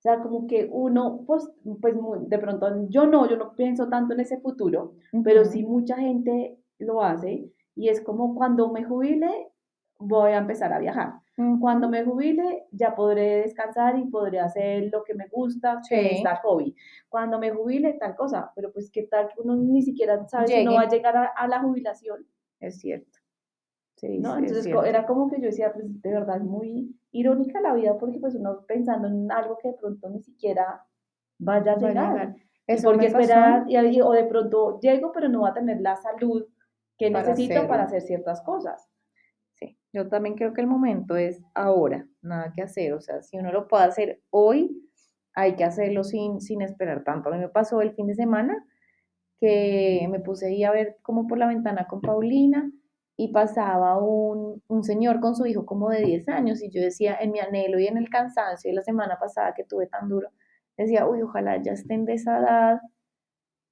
Sea, 0.07 0.21
como 0.21 0.47
que 0.47 0.69
uno, 0.71 1.25
pues, 1.27 1.51
pues 1.81 1.97
de 2.29 2.39
pronto, 2.39 2.87
yo 2.89 3.09
no, 3.09 3.29
yo 3.29 3.37
no 3.37 3.57
pienso 3.57 3.89
tanto 3.89 4.15
en 4.15 4.21
ese 4.21 4.39
futuro, 4.39 4.95
pero 5.25 5.45
sí 5.45 5.65
mucha 5.65 5.97
gente 5.97 6.61
lo 6.79 7.03
hace 7.03 7.51
y 7.75 7.89
es 7.89 8.01
como 8.01 8.37
cuando 8.37 8.71
me 8.71 8.85
jubile, 8.85 9.49
voy 9.99 10.31
a 10.31 10.39
empezar 10.39 10.73
a 10.73 10.79
viajar. 10.79 11.15
Cuando 11.61 11.89
Ujú. 11.89 11.91
me 11.91 12.05
jubile, 12.05 12.67
ya 12.71 12.95
podré 12.95 13.43
descansar 13.43 13.99
y 13.99 14.05
podré 14.05 14.39
hacer 14.39 14.91
lo 14.93 15.03
que 15.03 15.15
me 15.15 15.27
gusta, 15.27 15.81
que 15.89 16.13
es 16.13 16.19
Sí. 16.19 16.23
dar 16.23 16.41
hobby. 16.43 16.77
Cuando 17.09 17.41
me 17.41 17.51
jubile, 17.51 17.95
tal 17.95 18.15
cosa. 18.15 18.53
Pero 18.55 18.73
pues, 18.73 18.89
¿qué 18.93 19.09
tal 19.11 19.27
que 19.27 19.43
uno 19.43 19.57
ni 19.57 19.83
siquiera 19.83 20.25
sabe 20.29 20.47
si 20.47 20.61
uno 20.61 20.75
va 20.75 20.83
a 20.83 20.89
llegar 20.89 21.17
a, 21.17 21.25
a 21.37 21.49
la 21.49 21.61
jubilación? 21.61 22.25
Es 22.61 22.79
cierto. 22.79 23.19
Sí, 23.97 24.19
¿no? 24.19 24.37
sí, 24.37 24.45
es 24.45 24.51
Entonces 24.53 24.85
era 24.87 25.05
como 25.05 25.29
que 25.29 25.41
yo 25.41 25.47
decía, 25.47 25.73
pues 25.73 25.85
de 26.01 26.13
verdad 26.13 26.37
es 26.37 26.45
muy 26.45 26.95
irónica 27.21 27.61
la 27.61 27.75
vida 27.75 27.97
porque 27.99 28.19
pues 28.19 28.35
uno 28.35 28.65
pensando 28.67 29.09
en 29.09 29.31
algo 29.33 29.59
que 29.59 29.69
de 29.69 29.75
pronto 29.75 30.09
ni 30.11 30.21
siquiera 30.23 30.83
vaya 31.39 31.73
a 31.73 31.77
llegar. 31.79 32.13
llegar. 32.13 32.37
¿Y 32.69 32.73
Eso 32.75 32.89
por 32.89 32.99
qué 32.99 33.07
me 33.07 33.13
pasó. 33.13 33.23
esperar? 33.23 33.65
Y, 33.69 33.77
y- 33.79 34.01
o 34.01 34.13
de 34.13 34.25
pronto 34.25 34.81
llego, 34.81 35.13
pero 35.13 35.29
no 35.29 35.43
va 35.43 35.51
a 35.51 35.55
tener 35.55 35.81
la 35.81 35.97
salud 35.97 36.47
que 36.99 37.11
Para 37.11 37.29
necesito 37.29 37.55
para 37.69 37.85
hacer 37.85 38.03
ciertas 38.03 38.41
cosas. 38.43 38.89
Sí, 39.55 39.79
yo 39.93 40.09
también 40.09 40.35
creo 40.37 40.53
que 40.53 40.61
el 40.61 40.67
momento 40.67 41.17
es 41.17 41.43
ahora, 41.55 42.07
nada 42.23 42.53
que 42.55 42.63
hacer. 42.63 42.93
O 42.93 43.01
sea, 43.01 43.23
si 43.23 43.39
uno 43.39 43.53
lo 43.53 43.69
puede 43.69 43.85
hacer 43.85 44.21
hoy, 44.31 44.83
hay 45.35 45.55
que 45.57 45.65
hacerlo 45.65 46.05
sin, 46.05 46.41
sin 46.41 46.63
esperar 46.63 47.05
tanto. 47.05 47.29
A 47.29 47.33
mí 47.33 47.39
me 47.39 47.49
pasó 47.49 47.81
el 47.81 47.93
fin 47.95 48.07
de 48.07 48.15
semana 48.15 48.65
que 49.41 50.07
me 50.11 50.21
puse 50.21 50.47
ahí 50.47 50.65
a 50.65 50.73
ver 50.73 50.97
como 51.03 51.27
por 51.27 51.39
la 51.39 51.47
ventana 51.47 51.87
con 51.87 52.01
Paulina 52.01 52.71
y 53.17 53.29
pasaba 53.29 53.99
un, 53.99 54.63
un, 54.69 54.85
señor 54.85 55.21
con 55.21 55.35
su 55.35 55.47
hijo 55.47 55.65
como 55.65 55.89
de 55.89 56.03
10 56.03 56.29
años 56.29 56.63
y 56.63 56.71
yo 56.71 56.83
decía, 56.83 57.17
en 57.19 57.33
mi 57.33 57.41
anhelo 57.41 57.79
y 57.79 57.87
en 57.87 57.97
el 57.97 58.11
cansancio 58.11 58.71
de 58.71 58.75
la 58.77 58.83
semana 58.83 59.19
pasada 59.19 59.55
que 59.55 59.65
tuve 59.65 59.87
tan 59.87 60.09
duro, 60.09 60.29
decía, 60.77 61.07
uy, 61.07 61.23
ojalá 61.23 61.61
ya 61.63 61.73
estén 61.73 62.05
de 62.05 62.15
esa 62.15 62.39
edad, 62.39 62.81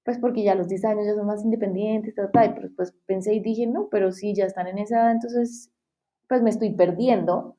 pues 0.05 0.19
porque 0.19 0.43
ya 0.43 0.55
los 0.55 0.69
10 0.69 0.85
años 0.87 1.07
ya 1.07 1.15
son 1.15 1.27
más 1.27 1.45
independientes, 1.45 2.15
tal, 2.15 2.31
tal, 2.33 2.55
pero 2.55 2.69
pues 2.77 2.95
pensé 3.07 3.35
y 3.35 3.41
dije, 3.41 3.67
no, 3.67 3.89
pero 3.91 4.13
si 4.13 4.35
ya 4.35 4.47
están 4.47 4.67
en 4.67 4.79
esa 4.79 4.97
edad, 4.97 5.13
entonces 5.13 5.71
pues 6.29 6.43
me 6.43 6.51
estoy 6.51 6.75
perdiendo 6.75 7.57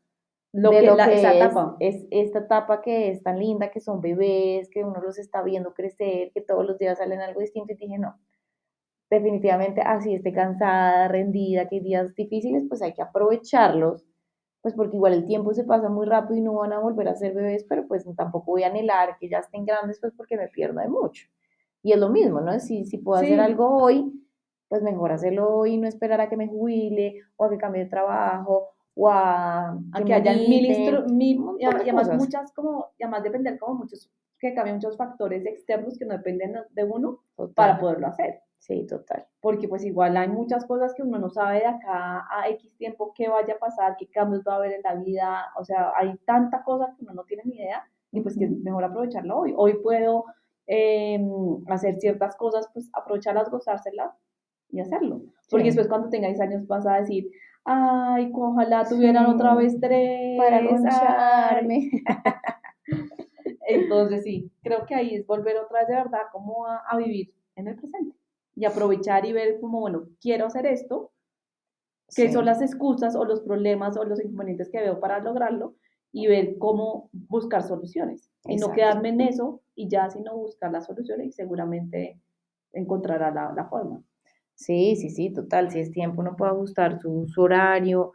lo 0.52 0.72
de 0.72 0.80
que, 0.80 0.86
lo 0.86 0.96
que 0.96 1.14
esa 1.14 1.34
es, 1.34 1.36
etapa. 1.36 1.76
es 1.80 2.06
esta 2.12 2.40
etapa 2.40 2.82
que 2.82 3.10
es 3.10 3.22
tan 3.22 3.40
linda, 3.40 3.72
que 3.72 3.82
son 3.82 4.02
bebés, 4.02 4.70
que 4.70 4.84
uno 4.84 5.02
los 5.02 5.20
está 5.20 5.44
viendo 5.44 5.74
crecer, 5.74 6.32
que 6.34 6.42
todos 6.42 6.66
los 6.66 6.78
días 6.78 6.98
salen 6.98 7.20
algo 7.20 7.42
distinto 7.42 7.74
y 7.74 7.76
dije, 7.76 8.00
no, 8.00 8.18
definitivamente 9.10 9.82
así 9.82 10.14
esté 10.14 10.34
cansada, 10.34 11.08
rendida, 11.08 11.68
que 11.68 11.76
hay 11.76 11.82
días 11.82 12.16
difíciles, 12.16 12.66
pues 12.68 12.82
hay 12.82 12.94
que 12.94 13.02
aprovecharlos, 13.02 14.06
pues 14.62 14.74
porque 14.74 14.98
igual 14.98 15.14
el 15.14 15.26
tiempo 15.26 15.54
se 15.54 15.64
pasa 15.64 15.90
muy 15.90 16.06
rápido 16.06 16.38
y 16.38 16.42
no 16.42 16.54
van 16.54 16.74
a 16.74 16.80
volver 16.80 17.08
a 17.08 17.16
ser 17.16 17.34
bebés, 17.34 17.64
pero 17.70 17.88
pues 17.88 18.06
tampoco 18.16 18.52
voy 18.52 18.64
a 18.64 18.68
anhelar 18.68 19.18
que 19.20 19.30
ya 19.30 19.40
estén 19.40 19.66
grandes, 19.66 20.00
pues 20.00 20.14
porque 20.18 20.38
me 20.38 20.48
pierdo 20.48 20.80
de 20.80 20.88
mucho. 20.88 21.28
Y 21.84 21.94
es 21.94 22.00
lo 22.00 22.10
mismo, 22.10 22.42
¿no? 22.42 22.60
Si, 22.60 22.84
si 22.86 22.98
puedo 22.98 23.20
hacer 23.20 23.40
algo 23.40 23.78
hoy, 23.78 24.12
pues 24.68 24.82
mejor 24.82 25.12
hacerlo 25.12 25.56
hoy, 25.56 25.78
no 25.78 25.88
esperar 25.88 26.20
a 26.20 26.30
que 26.30 26.38
me 26.38 26.48
jubile 26.48 27.22
o 27.36 27.46
a 27.46 27.50
que 27.50 27.58
cambie 27.58 27.84
de 27.84 27.90
trabajo 27.90 28.70
o 28.96 29.10
a, 29.10 29.78
que, 30.06 30.14
haya 30.14 30.34
mil, 30.34 30.68
mil 31.12 31.44
y, 31.60 31.66
además 31.66 32.10
muchas 32.18 32.52
como, 32.54 32.94
y 32.98 33.04
además 33.04 33.24
depender 33.24 33.60
como 33.60 33.76
muchos, 33.76 34.10
que 34.40 34.54
cambien 34.56 34.78
muchos 34.78 34.98
factores 34.98 35.46
externos 35.46 35.98
que 35.98 36.06
no 36.06 36.14
dependen 36.14 36.56
de 36.72 36.84
uno 36.84 37.20
para 37.54 37.78
poderlo 37.78 38.08
hacer. 38.08 38.42
Sí, 38.66 38.86
total. 38.88 39.28
Porque 39.42 39.68
pues 39.68 39.86
igual 39.86 40.18
hay 40.18 40.28
muchas 40.28 40.66
cosas 40.66 40.94
que 40.96 41.04
uno 41.04 41.20
no 41.20 41.30
sabe 41.30 41.60
de 41.60 41.68
acá 41.68 42.26
a 42.32 42.50
X 42.50 42.76
tiempo 42.78 43.14
qué 43.16 43.28
vaya 43.28 43.54
a 43.54 43.60
pasar, 43.60 43.96
qué 43.98 44.08
cambios 44.08 44.42
va 44.48 44.54
a 44.54 44.56
haber 44.58 44.74
en 44.74 44.82
la 44.82 44.96
vida, 44.96 45.46
o 45.56 45.64
sea, 45.64 45.92
hay 45.96 46.18
tanta 46.26 46.64
cosa 46.64 46.94
que 46.98 47.04
uno 47.04 47.14
no 47.14 47.24
tiene 47.26 47.44
ni 47.46 47.58
idea 47.58 47.88
y 48.12 48.22
pues 48.22 48.36
que 48.36 48.46
es 48.46 48.52
mejor 48.52 48.84
aprovecharlo 48.84 49.38
hoy. 49.38 49.54
Hoy 49.56 49.76
puedo 49.84 50.26
em, 50.66 51.30
hacer 51.68 51.96
ciertas 52.00 52.36
cosas, 52.38 52.68
pues 52.74 52.90
aprovecharlas, 52.94 53.52
gozárselas 53.52 54.16
y 54.72 54.80
hacerlo. 54.80 55.22
Porque 55.52 55.66
después 55.66 55.88
cuando 55.88 56.10
tengáis 56.10 56.42
años 56.42 56.66
vas 56.66 56.88
a 56.88 56.96
decir, 56.96 57.30
ay, 57.66 58.32
ojalá 58.34 58.84
tuvieran 58.86 59.28
otra 59.28 59.54
vez 59.54 59.80
tres. 59.80 60.40
Para 60.40 60.64
gozarme. 60.64 61.92
Entonces 63.68 64.24
sí, 64.24 64.52
creo 64.64 64.88
que 64.88 64.96
ahí 64.96 65.14
es 65.14 65.28
volver 65.28 65.58
otra 65.58 65.82
vez 65.82 65.88
de 65.88 65.96
verdad 65.96 66.22
como 66.32 66.66
a 66.66 66.98
vivir 66.98 67.32
en 67.56 67.68
el 67.68 67.76
presente 67.76 68.16
y 68.56 68.66
aprovechar 68.66 69.26
y 69.26 69.34
ver 69.34 69.60
como, 69.60 69.80
bueno, 69.80 70.08
quiero 70.22 70.46
hacer 70.46 70.66
esto, 70.66 71.12
qué 72.16 72.32
son 72.32 72.46
las 72.46 72.62
excusas 72.62 73.16
o 73.16 73.26
los 73.26 73.42
problemas 73.42 73.98
o 73.98 74.04
los 74.04 74.20
inconvenientes 74.20 74.70
que 74.70 74.80
veo 74.80 75.00
para 75.00 75.20
lograrlo 75.20 75.76
y 76.12 76.28
ver 76.28 76.58
cómo 76.58 77.10
buscar 77.12 77.64
soluciones. 77.64 78.30
Y 78.46 78.56
no 78.58 78.72
quedarme 78.72 79.10
en 79.10 79.22
eso 79.22 79.62
y 79.76 79.90
ya, 79.90 80.10
sino 80.10 80.36
buscar 80.38 80.72
las 80.72 80.86
soluciones 80.86 81.28
y 81.28 81.32
seguramente 81.32 82.20
encontrará 82.72 83.32
la, 83.32 83.52
la 83.54 83.66
forma. 83.66 84.02
Sí, 84.54 84.96
sí, 84.96 85.10
sí, 85.10 85.32
total. 85.32 85.72
Si 85.72 85.80
es 85.80 85.92
tiempo, 85.92 86.22
uno 86.22 86.36
puede 86.38 86.52
ajustar 86.52 87.02
su, 87.02 87.28
su 87.28 87.42
horario, 87.42 88.14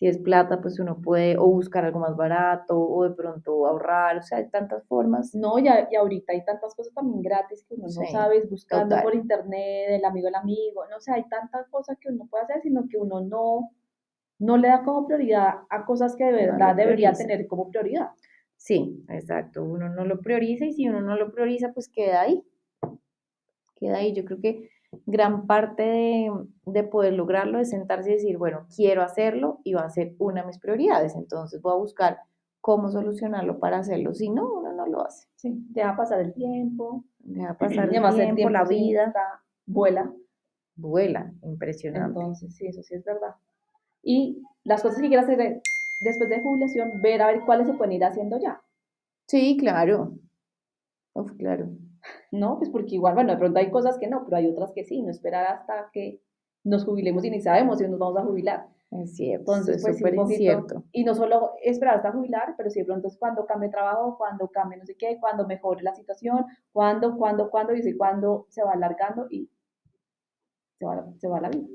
si 0.00 0.06
es 0.06 0.16
plata, 0.16 0.62
pues 0.62 0.80
uno 0.80 1.02
puede 1.02 1.36
o 1.36 1.44
buscar 1.46 1.84
algo 1.84 1.98
más 1.98 2.16
barato 2.16 2.80
o 2.80 3.04
de 3.04 3.14
pronto 3.14 3.66
ahorrar, 3.66 4.16
o 4.16 4.22
sea, 4.22 4.38
hay 4.38 4.48
tantas 4.48 4.82
formas. 4.86 5.34
No, 5.34 5.58
y, 5.58 5.66
y 5.66 5.94
ahorita 5.94 6.32
hay 6.32 6.42
tantas 6.42 6.74
cosas 6.74 6.94
también 6.94 7.20
gratis 7.20 7.66
que 7.68 7.74
uno 7.74 7.84
no 7.84 8.06
sabe, 8.10 8.42
buscando 8.48 8.96
por 9.02 9.14
internet, 9.14 9.90
el 9.90 10.04
amigo 10.06 10.24
del 10.24 10.36
amigo, 10.36 10.86
no 10.90 10.98
sé, 11.00 11.12
hay 11.12 11.28
tantas 11.28 11.68
cosas 11.68 11.98
que 12.00 12.08
uno 12.08 12.26
puede 12.30 12.44
hacer, 12.44 12.62
sino 12.62 12.88
que 12.88 12.96
uno 12.96 13.20
no, 13.20 13.72
no 14.38 14.56
le 14.56 14.68
da 14.68 14.82
como 14.84 15.06
prioridad 15.06 15.56
a 15.68 15.84
cosas 15.84 16.16
que 16.16 16.24
de 16.24 16.32
verdad 16.32 16.74
debería 16.74 17.12
tener 17.12 17.46
como 17.46 17.68
prioridad. 17.68 18.08
Sí, 18.56 19.04
exacto, 19.10 19.62
uno 19.62 19.90
no 19.90 20.06
lo 20.06 20.22
prioriza 20.22 20.64
y 20.64 20.72
si 20.72 20.88
uno 20.88 21.02
no 21.02 21.14
lo 21.16 21.30
prioriza, 21.30 21.74
pues 21.74 21.90
queda 21.90 22.22
ahí, 22.22 22.42
queda 23.74 23.98
ahí. 23.98 24.14
Yo 24.14 24.24
creo 24.24 24.40
que 24.40 24.70
gran 25.06 25.46
parte 25.46 26.30
de, 26.66 26.82
poder 26.84 27.12
lograrlo 27.12 27.58
es 27.58 27.70
sentarse 27.70 28.10
y 28.10 28.14
decir, 28.14 28.38
bueno, 28.38 28.66
quiero 28.74 29.02
hacerlo 29.02 29.60
y 29.64 29.74
va 29.74 29.82
a 29.82 29.90
ser 29.90 30.14
una 30.18 30.42
de 30.42 30.48
mis 30.48 30.58
prioridades, 30.58 31.14
entonces 31.14 31.60
voy 31.62 31.72
a 31.72 31.76
buscar 31.76 32.18
cómo 32.60 32.90
solucionarlo 32.90 33.58
para 33.58 33.78
hacerlo. 33.78 34.14
Si 34.14 34.30
no, 34.30 34.52
uno 34.52 34.72
no 34.72 34.86
lo 34.86 35.04
hace. 35.04 35.28
Sí, 35.36 35.64
deja 35.70 35.96
pasar 35.96 36.20
el 36.20 36.34
tiempo. 36.34 37.04
Deja 37.18 37.54
pasar 37.56 37.84
el 37.84 37.90
tiempo, 37.90 38.50
la 38.50 38.64
vida. 38.64 39.12
vuela. 39.66 40.12
Vuela, 40.76 41.32
impresionante. 41.42 42.18
Entonces, 42.18 42.54
sí, 42.54 42.66
eso 42.66 42.82
sí 42.82 42.94
es 42.94 43.04
verdad. 43.04 43.34
Y 44.02 44.42
las 44.64 44.82
cosas 44.82 45.00
que 45.00 45.08
quieras 45.08 45.28
hacer 45.28 45.62
después 46.00 46.30
de 46.30 46.40
jubilación, 46.40 47.00
ver 47.02 47.22
a 47.22 47.26
ver 47.28 47.42
cuáles 47.44 47.66
se 47.66 47.74
pueden 47.74 47.92
ir 47.92 48.04
haciendo 48.04 48.38
ya. 48.38 48.62
Sí, 49.26 49.56
claro. 49.58 50.14
Uf, 51.14 51.32
claro. 51.36 51.70
¿No? 52.30 52.58
Pues 52.58 52.70
porque 52.70 52.94
igual, 52.94 53.14
bueno, 53.14 53.32
de 53.32 53.38
pronto 53.38 53.58
hay 53.58 53.70
cosas 53.70 53.98
que 53.98 54.08
no, 54.08 54.24
pero 54.24 54.36
hay 54.36 54.48
otras 54.48 54.72
que 54.72 54.84
sí, 54.84 55.02
no 55.02 55.10
esperar 55.10 55.46
hasta 55.46 55.90
que 55.92 56.22
nos 56.64 56.84
jubilemos 56.84 57.24
y 57.24 57.30
ni 57.30 57.40
sabemos 57.40 57.78
si 57.78 57.88
nos 57.88 57.98
vamos 57.98 58.18
a 58.18 58.24
jubilar. 58.24 58.68
Es 58.90 59.14
cierto, 59.14 59.54
Entonces, 59.54 59.82
pues, 59.82 60.02
es 60.02 60.36
cierto. 60.36 60.82
Y 60.90 61.04
no 61.04 61.14
solo 61.14 61.52
esperar 61.62 61.96
hasta 61.96 62.10
jubilar, 62.10 62.54
pero 62.56 62.70
si 62.70 62.80
de 62.80 62.84
pronto 62.84 63.06
es 63.06 63.16
cuando 63.16 63.46
cambie 63.46 63.68
trabajo, 63.68 64.16
cuando 64.18 64.48
cambie 64.48 64.78
no 64.78 64.84
sé 64.84 64.96
qué, 64.96 65.18
cuando 65.20 65.46
mejore 65.46 65.82
la 65.82 65.94
situación, 65.94 66.44
cuando, 66.72 67.16
cuando, 67.16 67.50
cuando, 67.50 67.72
y 67.74 67.82
si 67.82 67.96
cuando 67.96 68.46
se 68.48 68.64
va 68.64 68.72
alargando 68.72 69.28
y 69.30 69.48
se 70.78 70.84
va, 70.86 71.06
se 71.18 71.28
va 71.28 71.40
la 71.40 71.50
vida. 71.50 71.68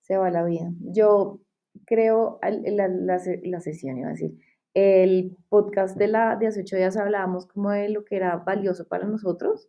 Se 0.00 0.16
va 0.16 0.30
la 0.30 0.42
vida. 0.42 0.72
Yo 0.80 1.38
creo, 1.86 2.40
la, 2.42 2.88
la, 2.88 3.20
la 3.42 3.60
sesión 3.60 3.98
iba 3.98 4.08
a 4.08 4.12
decir, 4.12 4.36
el 4.74 5.36
podcast 5.48 5.96
de, 5.96 6.08
la, 6.08 6.34
de 6.36 6.48
hace 6.48 6.62
ocho 6.62 6.76
días 6.76 6.96
hablábamos 6.96 7.46
como 7.46 7.70
de 7.70 7.88
lo 7.88 8.04
que 8.04 8.16
era 8.16 8.36
valioso 8.36 8.88
para 8.88 9.06
nosotros 9.06 9.68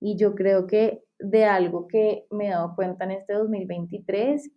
y 0.00 0.16
yo 0.16 0.34
creo 0.34 0.66
que 0.66 1.02
de 1.18 1.44
algo 1.44 1.86
que 1.86 2.26
me 2.30 2.48
he 2.48 2.50
dado 2.50 2.74
cuenta 2.74 3.04
en 3.04 3.12
este 3.12 3.34
2023 3.34 4.50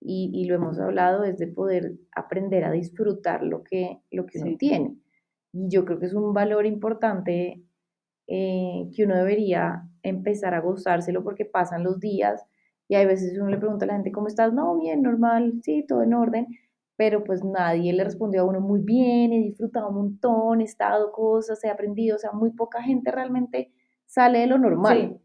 y, 0.00 0.30
y 0.32 0.44
lo 0.46 0.54
hemos 0.54 0.78
hablado 0.78 1.24
es 1.24 1.38
de 1.38 1.46
poder 1.46 1.92
aprender 2.14 2.64
a 2.64 2.72
disfrutar 2.72 3.42
lo 3.42 3.62
que, 3.62 4.00
lo 4.10 4.26
que 4.26 4.38
uno 4.40 4.56
tiene. 4.56 4.96
Y 5.52 5.68
yo 5.68 5.84
creo 5.84 5.98
que 5.98 6.06
es 6.06 6.14
un 6.14 6.32
valor 6.32 6.66
importante 6.66 7.62
eh, 8.26 8.90
que 8.94 9.04
uno 9.04 9.16
debería 9.16 9.82
empezar 10.02 10.54
a 10.54 10.60
gozárselo 10.60 11.22
porque 11.22 11.44
pasan 11.44 11.84
los 11.84 12.00
días 12.00 12.42
y 12.88 12.94
hay 12.96 13.06
veces 13.06 13.38
uno 13.38 13.50
le 13.50 13.58
pregunta 13.58 13.84
a 13.84 13.88
la 13.88 13.94
gente, 13.94 14.12
¿cómo 14.12 14.26
estás? 14.26 14.52
No, 14.52 14.76
bien, 14.78 15.02
normal, 15.02 15.60
sí, 15.62 15.84
todo 15.86 16.02
en 16.02 16.14
orden 16.14 16.46
pero 17.00 17.24
pues 17.24 17.42
nadie 17.42 17.94
le 17.94 18.04
respondió 18.04 18.42
a 18.42 18.44
uno 18.44 18.60
muy 18.60 18.82
bien, 18.82 19.32
he 19.32 19.38
disfrutado 19.38 19.88
un 19.88 19.94
montón, 19.94 20.60
he 20.60 20.64
estado 20.64 21.12
cosas, 21.12 21.64
he 21.64 21.70
aprendido, 21.70 22.16
o 22.16 22.18
sea, 22.18 22.32
muy 22.32 22.50
poca 22.50 22.82
gente 22.82 23.10
realmente 23.10 23.72
sale 24.10 24.40
de 24.40 24.46
lo 24.48 24.58
normal. 24.58 25.20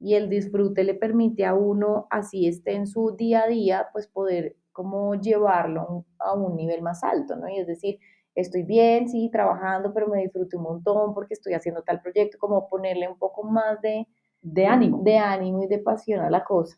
Y 0.00 0.14
el 0.14 0.28
disfrute 0.28 0.82
le 0.84 0.94
permite 0.94 1.46
a 1.46 1.54
uno, 1.54 2.06
así 2.10 2.46
esté 2.48 2.74
en 2.74 2.86
su 2.86 3.12
día 3.16 3.44
a 3.44 3.46
día, 3.46 3.88
pues 3.92 4.08
poder 4.08 4.56
como 4.72 5.14
llevarlo 5.14 6.04
a 6.18 6.34
un 6.34 6.56
nivel 6.56 6.82
más 6.82 7.02
alto, 7.02 7.36
¿no? 7.36 7.48
Y 7.48 7.60
es 7.60 7.66
decir, 7.66 7.98
estoy 8.34 8.64
bien, 8.64 9.08
sí, 9.08 9.30
trabajando, 9.32 9.94
pero 9.94 10.08
me 10.08 10.20
disfruto 10.20 10.58
un 10.58 10.64
montón 10.64 11.14
porque 11.14 11.34
estoy 11.34 11.54
haciendo 11.54 11.82
tal 11.82 12.02
proyecto, 12.02 12.36
como 12.38 12.68
ponerle 12.68 13.08
un 13.08 13.16
poco 13.16 13.44
más 13.44 13.80
de, 13.80 14.06
de 14.42 14.66
ánimo. 14.66 15.02
De 15.02 15.16
ánimo 15.16 15.62
y 15.62 15.68
de 15.68 15.78
pasión 15.78 16.20
a 16.20 16.28
la 16.28 16.44
cosa. 16.44 16.76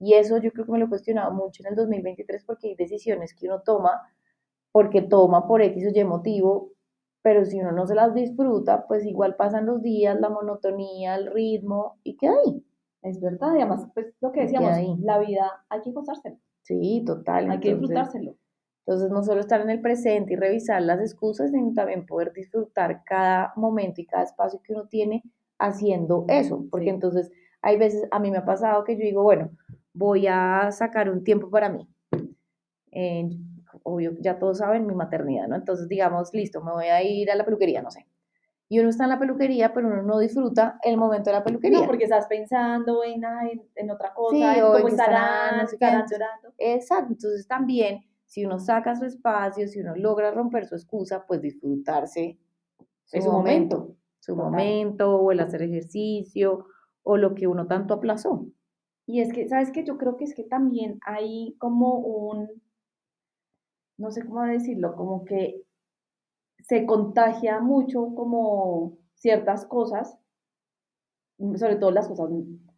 Y 0.00 0.14
eso 0.14 0.36
yo 0.38 0.52
creo 0.52 0.66
que 0.66 0.72
me 0.72 0.78
lo 0.78 0.86
he 0.86 0.88
cuestionado 0.88 1.32
mucho 1.32 1.62
en 1.62 1.70
el 1.70 1.76
2023 1.76 2.44
porque 2.44 2.68
hay 2.68 2.74
decisiones 2.74 3.34
que 3.34 3.46
uno 3.46 3.62
toma 3.62 4.02
porque 4.72 5.00
toma 5.00 5.46
por 5.46 5.62
X 5.62 5.86
o 5.86 5.98
Y 5.98 6.04
motivo, 6.04 6.72
pero 7.22 7.44
si 7.44 7.60
uno 7.60 7.72
no 7.72 7.86
se 7.86 7.94
las 7.94 8.14
disfruta, 8.14 8.86
pues 8.86 9.04
igual 9.04 9.36
pasan 9.36 9.66
los 9.66 9.82
días, 9.82 10.18
la 10.20 10.28
monotonía, 10.28 11.16
el 11.16 11.32
ritmo 11.32 11.98
y 12.02 12.16
queda 12.16 12.34
ahí. 12.44 12.64
Es 13.02 13.20
verdad, 13.20 13.54
y 13.54 13.60
además, 13.60 13.86
pues 13.94 14.14
lo 14.20 14.32
que 14.32 14.42
decíamos, 14.42 14.72
la 15.00 15.18
vida 15.18 15.64
hay 15.68 15.80
que 15.82 15.92
gozárselo. 15.92 16.36
Sí, 16.62 17.02
total. 17.06 17.50
Hay 17.50 17.60
que 17.60 17.70
disfrutárselo. 17.74 18.36
Entonces, 18.86 19.10
no 19.10 19.22
solo 19.22 19.40
estar 19.40 19.60
en 19.60 19.70
el 19.70 19.80
presente 19.80 20.32
y 20.32 20.36
revisar 20.36 20.82
las 20.82 21.00
excusas, 21.00 21.50
sino 21.50 21.72
también 21.74 22.06
poder 22.06 22.32
disfrutar 22.32 23.02
cada 23.04 23.52
momento 23.56 24.00
y 24.00 24.06
cada 24.06 24.24
espacio 24.24 24.60
que 24.62 24.72
uno 24.72 24.88
tiene 24.88 25.22
haciendo 25.58 26.24
eso, 26.28 26.64
porque 26.70 26.90
entonces 26.90 27.30
hay 27.60 27.76
veces, 27.76 28.06
a 28.10 28.18
mí 28.18 28.30
me 28.30 28.38
ha 28.38 28.44
pasado 28.44 28.84
que 28.84 28.96
yo 28.96 29.02
digo, 29.02 29.22
bueno, 29.22 29.50
voy 29.92 30.26
a 30.28 30.70
sacar 30.70 31.10
un 31.10 31.24
tiempo 31.24 31.50
para 31.50 31.68
mí. 31.68 31.88
Eh, 32.92 33.28
obvio, 33.82 34.12
ya 34.20 34.38
todos 34.38 34.58
saben 34.58 34.86
mi 34.86 34.94
maternidad, 34.94 35.48
¿no? 35.48 35.56
Entonces, 35.56 35.88
digamos, 35.88 36.32
listo, 36.32 36.62
me 36.62 36.72
voy 36.72 36.86
a 36.86 37.02
ir 37.02 37.30
a 37.30 37.34
la 37.34 37.44
peluquería, 37.44 37.82
no 37.82 37.90
sé. 37.90 38.06
Y 38.70 38.80
uno 38.80 38.90
está 38.90 39.04
en 39.04 39.10
la 39.10 39.18
peluquería, 39.18 39.72
pero 39.72 39.88
uno 39.88 40.02
no 40.02 40.18
disfruta 40.18 40.78
el 40.82 40.98
momento 40.98 41.30
de 41.30 41.36
la 41.36 41.44
peluquería. 41.44 41.80
No, 41.80 41.86
porque 41.86 42.04
estás 42.04 42.26
pensando 42.26 43.02
en, 43.02 43.22
en, 43.74 43.90
otra 43.90 44.12
cosa, 44.12 44.56
en 44.56 44.62
cómo 44.62 44.88
estarán, 44.88 45.60
estarán 45.64 46.04
llorando. 46.10 46.52
Exacto, 46.58 47.12
entonces 47.12 47.46
también, 47.48 48.04
si 48.26 48.44
uno 48.44 48.58
saca 48.58 48.94
su 48.94 49.06
espacio, 49.06 49.66
si 49.68 49.80
uno 49.80 49.96
logra 49.96 50.30
romper 50.32 50.66
su 50.66 50.74
excusa, 50.74 51.24
pues 51.26 51.40
disfrutarse 51.40 52.38
su, 53.04 53.32
momento, 53.32 53.96
su 54.20 54.36
momento, 54.36 55.16
o 55.16 55.32
el 55.32 55.40
hacer 55.40 55.62
ejercicio, 55.62 56.66
o 57.02 57.16
lo 57.16 57.34
que 57.34 57.46
uno 57.46 57.66
tanto 57.66 57.94
aplazó. 57.94 58.46
Y 59.06 59.22
es 59.22 59.32
que, 59.32 59.48
¿sabes 59.48 59.70
qué? 59.70 59.82
Yo 59.82 59.96
creo 59.96 60.18
que 60.18 60.24
es 60.24 60.34
que 60.34 60.44
también 60.44 60.98
hay 61.06 61.56
como 61.58 62.00
un, 62.00 62.50
no 63.98 64.10
sé 64.10 64.24
cómo 64.24 64.42
decirlo, 64.44 64.96
como 64.96 65.24
que 65.24 65.62
se 66.60 66.86
contagia 66.86 67.60
mucho 67.60 68.14
como 68.14 68.96
ciertas 69.14 69.66
cosas, 69.66 70.18
sobre 71.56 71.76
todo 71.76 71.90
las 71.90 72.08
cosas 72.08 72.30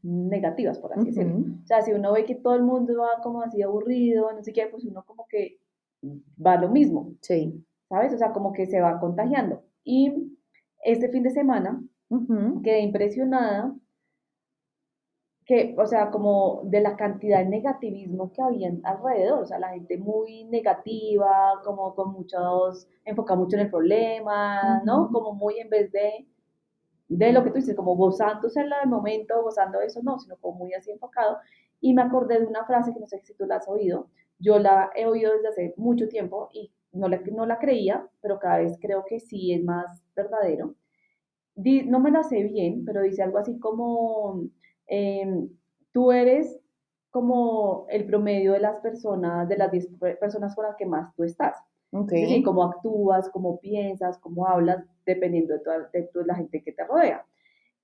negativas, 0.03 0.79
por 0.79 0.93
así 0.93 1.07
decirlo. 1.07 1.45
O 1.63 1.67
sea, 1.67 1.83
si 1.83 1.93
uno 1.93 2.13
ve 2.13 2.25
que 2.25 2.35
todo 2.35 2.55
el 2.55 2.63
mundo 2.63 2.99
va 2.99 3.23
como 3.23 3.43
así 3.43 3.63
aburrido, 3.63 4.33
no 4.33 4.43
sé 4.43 4.53
qué, 4.53 4.67
pues 4.67 4.85
uno 4.85 5.05
como 5.05 5.27
que 5.29 5.59
va 6.45 6.57
lo 6.57 6.69
mismo. 6.69 7.13
Sí. 7.21 7.65
¿Sabes? 7.89 8.15
O 8.15 8.19
sea, 8.19 8.33
como 8.33 8.53
que 8.53 8.67
se 8.67 8.81
va 8.81 9.01
contagiando. 9.01 9.63
Y 9.85 10.37
este 10.85 11.09
fin 11.09 11.23
de 11.23 11.31
semana 11.31 11.83
quedé 12.63 12.81
impresionada 12.81 13.75
que, 15.51 15.75
o 15.77 15.85
sea, 15.87 16.11
como 16.13 16.61
de 16.65 16.81
la 16.81 16.95
cantidad 16.97 17.41
de 17.41 17.47
negativismo 17.47 18.33
que 18.33 18.41
había 18.41 18.71
alrededor, 18.85 19.43
o 19.43 19.47
sea, 19.47 19.59
la 19.59 19.71
gente 19.71 19.99
muy 19.99 20.45
negativa, 20.45 21.61
como 21.65 21.93
con 21.97 22.13
muchos, 22.13 22.87
enfoca 23.05 23.35
mucho 23.35 23.57
en 23.57 23.63
el 23.63 23.71
problema, 23.71 24.81
¿no? 24.85 25.11
Como 25.11 25.35
muy 25.35 25.59
en 25.59 25.69
vez 25.69 25.91
de, 25.91 26.25
de 27.09 27.33
lo 27.33 27.43
que 27.43 27.51
tú 27.51 27.57
dices, 27.57 27.75
como 27.75 27.97
gozándose 27.97 28.61
en 28.61 28.71
el 28.85 28.89
momento, 28.89 29.43
gozando 29.43 29.81
de 29.81 29.87
eso, 29.87 30.01
no, 30.05 30.21
sino 30.21 30.37
como 30.37 30.59
muy 30.59 30.73
así 30.75 30.93
enfocado. 30.93 31.39
Y 31.81 31.95
me 31.95 32.03
acordé 32.03 32.39
de 32.39 32.47
una 32.47 32.65
frase 32.65 32.93
que 32.95 33.01
no 33.01 33.09
sé 33.09 33.19
si 33.25 33.35
tú 33.35 33.45
la 33.45 33.57
has 33.57 33.69
oído, 33.69 34.09
yo 34.39 34.61
la 34.61 34.91
he 34.95 35.07
oído 35.07 35.33
desde 35.33 35.49
hace 35.49 35.75
mucho 35.77 36.07
tiempo 36.07 36.49
y 36.53 36.73
no 36.93 37.09
la, 37.09 37.21
no 37.33 37.45
la 37.45 37.59
creía, 37.59 38.07
pero 38.21 38.39
cada 38.39 38.59
vez 38.59 38.79
creo 38.81 39.05
que 39.05 39.19
sí 39.19 39.53
es 39.53 39.65
más 39.65 40.01
verdadero. 40.15 40.77
no 41.57 41.99
me 42.01 42.11
la 42.13 42.23
sé 42.23 42.45
bien, 42.45 42.85
pero 42.85 43.03
dice 43.03 43.23
algo 43.25 43.39
así 43.39 43.59
como 43.59 44.49
Em, 44.91 45.49
tú 45.93 46.11
eres 46.11 46.59
como 47.11 47.87
el 47.89 48.05
promedio 48.07 48.53
de 48.53 48.61
las 48.61 48.81
personas, 48.81 49.49
de 49.49 49.57
las 49.57 49.71
10 49.71 49.89
personas 50.19 50.55
con 50.55 50.65
las 50.65 50.77
que 50.77 50.85
más 50.85 51.15
tú 51.15 51.25
estás. 51.25 51.57
Okay. 51.93 52.41
cómo 52.45 52.63
actúas, 52.63 53.29
cómo 53.31 53.59
piensas, 53.59 54.17
cómo 54.19 54.47
hablas, 54.47 54.85
dependiendo 55.05 55.55
de, 55.55 55.61
toda, 55.61 55.91
de, 55.93 56.09
la 56.25 56.37
gente 56.37 56.63
que 56.63 56.71
te 56.71 56.85
rodea. 56.85 57.25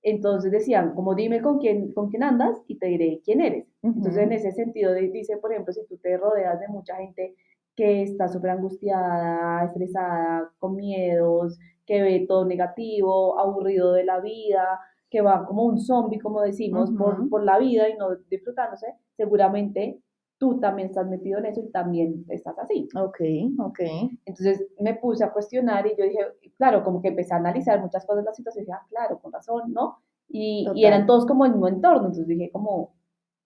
Entonces 0.01 0.49
decían, 0.51 0.93
como 0.95 1.13
dime 1.13 1.41
con 1.41 1.59
quién, 1.59 1.91
con 1.91 2.09
quién 2.09 2.23
andas 2.23 2.57
y 2.67 2.77
te 2.77 2.87
diré 2.87 3.21
quién 3.25 3.41
eres. 3.41 3.67
Entonces 3.81 4.23
en 4.23 4.31
ese 4.31 4.53
sentido 4.53 4.93
dice, 4.93 5.35
por 5.37 5.51
ejemplo, 5.51 5.73
si 5.73 5.85
tú 5.87 5.97
te 5.97 6.15
rodeas 6.15 6.59
de 6.59 6.69
mucha 6.69 6.95
gente 6.95 7.35
que 7.75 8.03
está 8.03 8.29
súper 8.29 8.51
angustiada, 8.51 9.65
estresada, 9.65 10.51
con 10.59 10.77
miedos, 10.77 11.59
que 11.85 12.01
ve 12.01 12.25
todo 12.27 12.45
negativo, 12.45 13.37
aburrido 13.37 13.91
de 13.91 14.05
la 14.05 14.21
vida, 14.21 14.79
que 15.09 15.21
va 15.21 15.45
como 15.45 15.65
un 15.65 15.79
zombie, 15.79 16.19
como 16.19 16.41
decimos, 16.41 16.91
por, 16.91 17.29
por, 17.29 17.43
la 17.43 17.57
vida 17.59 17.89
y 17.89 17.95
no 17.95 18.15
disfrutándose, 18.29 18.87
seguramente 19.15 20.01
tú 20.37 20.59
también 20.59 20.89
estás 20.89 21.07
metido 21.07 21.39
en 21.39 21.45
eso 21.47 21.61
y 21.61 21.71
también 21.71 22.25
estás 22.29 22.57
así. 22.59 22.87
Ok, 22.95 23.19
ok. 23.59 23.79
Entonces 24.25 24.67
me 24.79 24.95
puse 24.95 25.23
a 25.23 25.31
cuestionar 25.31 25.87
y 25.87 25.95
yo 25.97 26.03
dije, 26.03 26.19
claro, 26.57 26.83
como 26.83 27.01
que 27.01 27.09
empecé 27.09 27.33
a 27.33 27.37
analizar 27.37 27.81
muchas 27.81 28.05
cosas 28.05 28.23
de 28.23 28.29
la 28.29 28.33
situación 28.33 28.63
y 28.63 28.65
dije, 28.65 28.77
ah, 28.79 28.85
claro, 28.89 29.19
con 29.19 29.31
razón, 29.31 29.73
¿no? 29.73 29.97
Y, 30.29 30.67
y, 30.75 30.85
eran 30.85 31.05
todos 31.05 31.25
como 31.25 31.45
el 31.45 31.51
mismo 31.51 31.69
entorno, 31.69 31.99
entonces 31.99 32.27
dije, 32.27 32.51
como, 32.51 32.97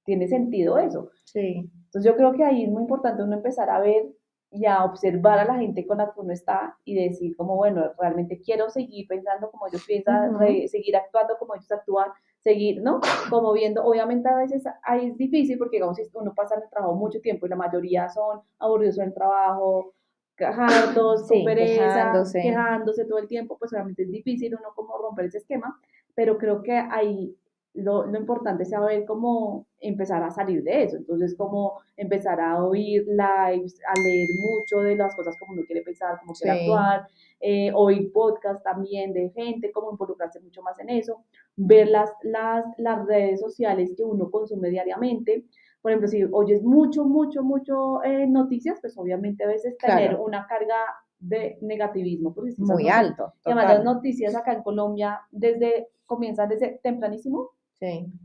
tiene 0.04 0.28
sentido 0.28 0.80
eso. 0.80 1.12
Sí. 1.26 1.70
Entonces 1.86 2.12
yo 2.12 2.18
creo 2.18 2.34
que 2.34 2.44
ahí 2.44 2.64
es 2.64 2.72
muy 2.72 2.82
importante 2.82 3.24
uno 3.24 3.36
empezar 3.36 3.70
a 3.70 3.80
ver 3.80 4.08
y 4.52 4.66
a 4.66 4.84
observar 4.84 5.40
a 5.40 5.46
la 5.46 5.56
gente 5.56 5.88
con 5.88 6.00
la 6.00 6.12
que 6.14 6.20
uno 6.20 6.34
está 6.34 6.76
y 6.84 6.96
decir 6.96 7.36
como, 7.38 7.56
bueno, 7.56 7.94
realmente 7.98 8.42
quiero 8.42 8.70
seguir 8.70 9.08
pensando 9.08 9.50
como 9.50 9.68
ellos 9.68 9.84
piensan, 9.86 10.38
seguir 10.68 10.98
actuando 10.98 11.38
como 11.40 11.56
ellos 11.56 11.72
actúan, 11.72 12.10
seguir, 12.42 12.82
¿no? 12.82 13.00
Como 13.30 13.54
viendo, 13.54 13.84
obviamente 13.84 14.28
a 14.28 14.36
veces 14.36 14.64
ahí 14.84 15.08
es 15.08 15.18
difícil 15.18 15.58
porque, 15.58 15.78
digamos, 15.78 15.96
si 15.96 16.04
uno 16.14 16.34
pasa 16.36 16.56
en 16.56 16.64
el 16.64 16.70
trabajo 16.70 16.96
mucho 16.96 17.22
tiempo 17.22 17.46
y 17.46 17.50
la 17.50 17.56
mayoría 17.56 18.10
son 18.10 18.42
aburridos 18.60 18.98
en 18.98 19.06
el 19.06 19.14
trabajo, 19.14 19.94
hartos, 20.38 21.28
sí, 21.28 21.46
quejándose. 21.46 22.42
quejándose 22.42 23.06
todo 23.06 23.20
el 23.20 23.28
tiempo, 23.28 23.58
pues 23.58 23.72
obviamente 23.74 24.04
es 24.04 24.12
difícil 24.12 24.56
uno 24.56 24.74
como 24.76 24.98
romper 24.98 25.26
ese 25.26 25.38
esquema, 25.38 25.80
pero 26.14 26.38
creo 26.38 26.62
que 26.62 26.74
ahí 26.74 27.38
lo, 27.74 28.06
lo, 28.06 28.20
importante 28.20 28.64
es 28.64 28.70
saber 28.70 29.06
cómo 29.06 29.66
empezar 29.80 30.22
a 30.24 30.30
salir 30.30 30.64
de 30.64 30.84
eso. 30.84 30.98
Entonces, 30.98 31.36
cómo 31.38 31.80
empezar 31.96 32.40
a 32.42 32.64
oír 32.64 33.06
lives, 33.08 33.80
a 33.88 34.00
leer 34.00 34.28
mucho 34.40 34.80
de 34.82 34.96
las 34.96 35.16
cosas 35.16 35.36
como 35.40 35.54
uno 35.54 35.64
quiere 35.66 35.82
pensar, 35.82 36.20
cómo 36.20 36.34
quiere 36.34 36.62
actuar, 36.62 37.08
eh, 37.40 37.72
oír 37.74 38.12
podcast 38.12 38.64
también 38.64 39.14
de 39.14 39.30
gente, 39.30 39.72
cómo 39.72 39.92
involucrarse 39.92 40.40
mucho 40.42 40.62
más 40.62 40.80
en 40.80 40.90
eso, 40.90 41.24
ver 41.56 41.88
las, 41.88 42.12
las, 42.24 42.66
las 42.78 43.06
redes 43.06 43.40
sociales 43.40 43.94
que 43.96 44.04
uno 44.04 44.30
consume 44.30 44.70
diariamente. 44.70 45.46
Por 45.82 45.92
ejemplo, 45.92 46.08
si 46.10 46.24
oyes 46.32 46.64
mucho, 46.64 47.06
mucho, 47.06 47.42
mucho 47.42 48.04
eh, 48.04 48.28
noticias, 48.28 48.80
pues 48.82 48.98
obviamente 48.98 49.44
a 49.44 49.48
veces 49.48 49.78
tener 49.78 50.16
una 50.16 50.46
carga 50.46 50.76
de 51.20 51.58
negativismo. 51.62 52.36
Muy 52.58 52.90
alto. 52.90 53.34
además 53.46 53.66
las 53.66 53.84
noticias 53.84 54.36
acá 54.36 54.54
en 54.54 54.64
Colombia 54.64 55.22
desde, 55.32 55.88
comienzan 56.06 56.50
desde 56.50 56.80
tempranísimo 56.84 57.52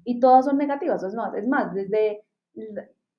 y 0.05 0.21
todas 0.21 0.45
son 0.45 0.59
negativas, 0.59 1.03
es 1.03 1.15
más, 1.15 1.35
es 1.35 1.49
más, 1.49 1.75
desde, 1.75 2.25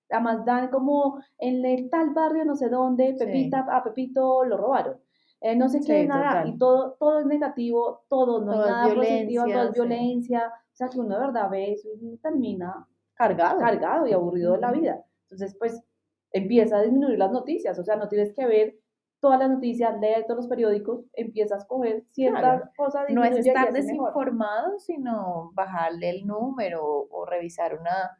además 0.10 0.46
dan 0.46 0.70
como 0.70 1.20
en 1.40 1.66
el 1.66 1.90
tal 1.90 2.12
barrio, 2.12 2.46
no 2.46 2.56
sé 2.56 2.70
dónde, 2.70 3.16
Pepita, 3.18 3.66
a 3.70 3.84
Pepito 3.84 4.46
lo 4.46 4.58
robaron. 4.58 4.98
Eh, 5.40 5.56
no 5.56 5.70
sé 5.70 5.82
qué, 5.86 6.06
nada, 6.08 6.48
y 6.48 6.58
todo, 6.58 6.94
todo 7.00 7.20
es 7.20 7.26
negativo, 7.28 8.02
todo, 8.10 8.44
no 8.44 8.54
hay 8.54 8.60
nada 8.60 8.96
positivo, 8.96 9.46
todo 9.46 9.64
es 9.64 9.74
violencia, 9.74 10.52
o 10.74 10.76
sea 10.76 10.90
que 10.90 11.00
uno 11.00 11.16
de 11.16 11.26
verdad 11.26 11.50
ve 11.50 11.74
eso 11.74 11.90
y 12.00 12.18
termina 12.18 12.88
cargado, 13.14 13.60
cargado 13.60 14.08
y 14.08 14.14
aburrido 14.14 14.54
de 14.54 14.60
la 14.60 14.72
vida. 14.72 15.04
Entonces, 15.24 15.56
pues 15.60 15.84
empieza 16.32 16.78
a 16.78 16.82
disminuir 16.82 17.20
las 17.20 17.32
noticias, 17.32 17.78
o 17.78 17.84
sea, 17.84 17.98
no 17.98 18.08
tienes 18.08 18.34
que 18.34 18.48
ver 18.48 18.76
todas 19.20 19.40
las 19.40 19.50
noticias, 19.50 20.00
leer 20.00 20.26
todos 20.26 20.38
los 20.38 20.48
periódicos, 20.48 21.06
empiezas 21.14 21.64
a 21.64 21.68
coger 21.68 22.04
ciertas 22.08 22.70
cosas. 22.76 23.06
No 23.10 23.24
es 23.24 23.38
estar 23.38 23.74
desinformado, 23.74 24.78
sino 24.80 25.52
bajarle 25.54 26.10
el 26.10 26.28
número 26.28 26.84
o 26.84 27.26
revisar 27.26 27.80
una, 27.80 28.20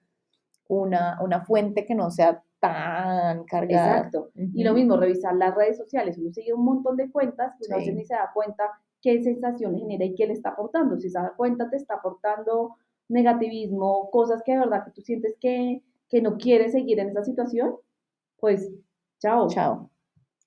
una, 0.68 1.20
una 1.22 1.46
fuente 1.46 1.86
que 1.86 1.96
no 1.96 2.10
sea 2.10 2.44
tan 2.60 3.44
cargada. 3.46 3.98
Exacto. 3.98 4.32
Y 4.36 4.64
lo 4.64 4.74
mismo, 4.74 4.98
revisar 4.98 5.36
las 5.36 5.56
redes 5.56 5.78
sociales. 5.78 6.18
Uno 6.18 6.32
sigue 6.32 6.54
un 6.54 6.66
montón 6.66 6.98
de 6.98 7.12
cuentas, 7.12 7.54
uno 7.68 7.78
ni 7.78 8.04
se 8.04 8.16
da 8.16 8.32
cuenta 8.34 8.72
qué 9.02 9.22
sensación 9.22 9.78
genera 9.78 10.06
y 10.06 10.16
qué 10.16 10.26
le 10.26 10.34
está 10.34 10.50
aportando. 10.50 10.98
Si 10.98 11.10
se 11.10 11.20
da 11.20 11.34
cuenta, 11.38 11.70
te 11.70 11.78
está 11.78 11.96
aportando 11.96 12.76
negativismo, 13.10 14.10
cosas 14.12 14.42
que 14.44 14.54
de 14.54 14.60
verdad 14.60 14.84
que 14.84 14.92
tú 14.92 15.02
sientes 15.02 15.38
que, 15.40 15.84
que 16.10 16.22
no 16.22 16.38
quieres 16.38 16.72
seguir 16.72 17.00
en 17.00 17.10
esa 17.10 17.24
situación, 17.24 17.76
pues 18.40 18.72
chao. 19.20 19.48
Chao. 19.48 19.90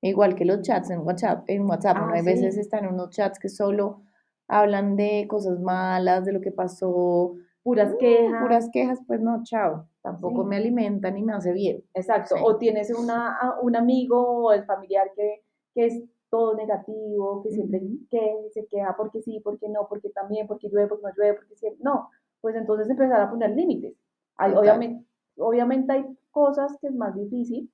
Igual 0.03 0.35
que 0.35 0.45
los 0.45 0.63
chats 0.63 0.91
en 0.91 1.01
WhatsApp, 1.01 1.45
en 1.47 1.69
WhatsApp, 1.69 1.97
¿no? 1.99 2.07
Ah, 2.07 2.13
hay 2.15 2.25
veces 2.25 2.57
están 2.57 2.87
unos 2.87 3.11
chats 3.11 3.39
que 3.39 3.49
solo 3.49 4.03
hablan 4.49 4.97
de 4.97 5.27
cosas 5.29 5.61
malas, 5.61 6.25
de 6.25 6.33
lo 6.33 6.41
que 6.41 6.53
pasó, 6.53 7.35
puras 7.63 7.95
quejas. 7.99 8.43
Puras 8.43 8.71
quejas, 8.73 8.99
pues 9.07 9.21
no, 9.21 9.43
chao. 9.45 9.87
Tampoco 10.03 10.45
me 10.45 10.57
alimenta 10.57 11.11
ni 11.11 11.23
me 11.23 11.35
hace 11.35 11.53
bien. 11.53 11.85
Exacto. 11.95 12.37
O 12.43 12.57
tienes 12.57 12.91
una, 12.91 13.37
un 13.63 13.77
amigo 13.77 14.45
o 14.45 14.53
el 14.53 14.65
familiar 14.65 15.11
que, 15.15 15.43
que 15.75 15.87
es 15.87 16.03
todo 16.31 16.55
negativo, 16.55 17.43
que 17.43 17.51
siempre 17.51 17.83
que, 18.11 18.49
se 18.53 18.67
queja 18.67 18.95
porque 18.97 19.21
sí, 19.21 19.41
porque 19.45 19.69
no, 19.69 19.87
porque 19.89 20.09
también, 20.11 20.47
porque 20.47 20.69
llueve, 20.69 20.89
porque 20.89 21.07
no 21.07 21.13
llueve, 21.17 21.35
porque 21.35 21.57
siempre. 21.57 21.81
No, 21.83 22.09
pues 22.41 22.57
entonces 22.57 22.89
empezar 22.89 23.21
a 23.21 23.31
poner 23.31 23.51
límites. 23.51 23.95
obviamente, 24.39 25.05
obviamente 25.37 25.93
hay 25.93 26.07
cosas 26.31 26.79
que 26.81 26.87
es 26.87 26.95
más 26.95 27.15
difícil, 27.15 27.71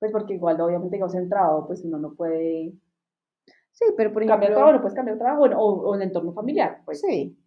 pues 0.00 0.10
porque 0.12 0.34
igual 0.34 0.60
obviamente 0.60 0.98
concentrado, 0.98 1.66
pues 1.68 1.84
uno 1.84 1.98
no 1.98 2.14
puede... 2.14 2.72
Sí, 3.70 3.84
pero 3.96 4.12
por 4.12 4.22
ejemplo... 4.22 4.34
Cambiar 4.34 4.52
trabajo, 4.54 4.72
no 4.72 4.80
puedes 4.80 4.96
cambiar 4.96 5.18
trabajo, 5.18 5.38
bueno, 5.40 5.60
o, 5.60 5.88
o 5.88 5.94
en 5.94 6.02
el 6.02 6.08
entorno 6.08 6.32
familiar, 6.32 6.82
pues. 6.84 7.00
Sí, 7.00 7.38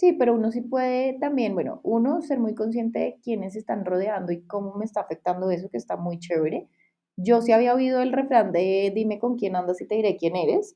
Sí, 0.00 0.14
pero 0.14 0.34
uno 0.34 0.50
sí 0.50 0.62
puede 0.62 1.18
también, 1.20 1.52
bueno, 1.52 1.80
uno 1.84 2.22
ser 2.22 2.38
muy 2.40 2.54
consciente 2.54 2.98
de 3.00 3.18
quiénes 3.22 3.54
están 3.54 3.84
rodeando 3.84 4.32
y 4.32 4.40
cómo 4.46 4.74
me 4.76 4.86
está 4.86 5.02
afectando 5.02 5.50
eso, 5.50 5.68
que 5.68 5.76
está 5.76 5.98
muy 5.98 6.18
chévere. 6.18 6.70
Yo 7.16 7.42
sí 7.42 7.52
había 7.52 7.74
oído 7.74 8.00
el 8.00 8.12
refrán 8.12 8.50
de 8.50 8.90
dime 8.94 9.18
con 9.18 9.36
quién 9.36 9.56
andas 9.56 9.78
y 9.82 9.86
te 9.86 9.96
diré 9.96 10.16
quién 10.16 10.36
eres, 10.36 10.74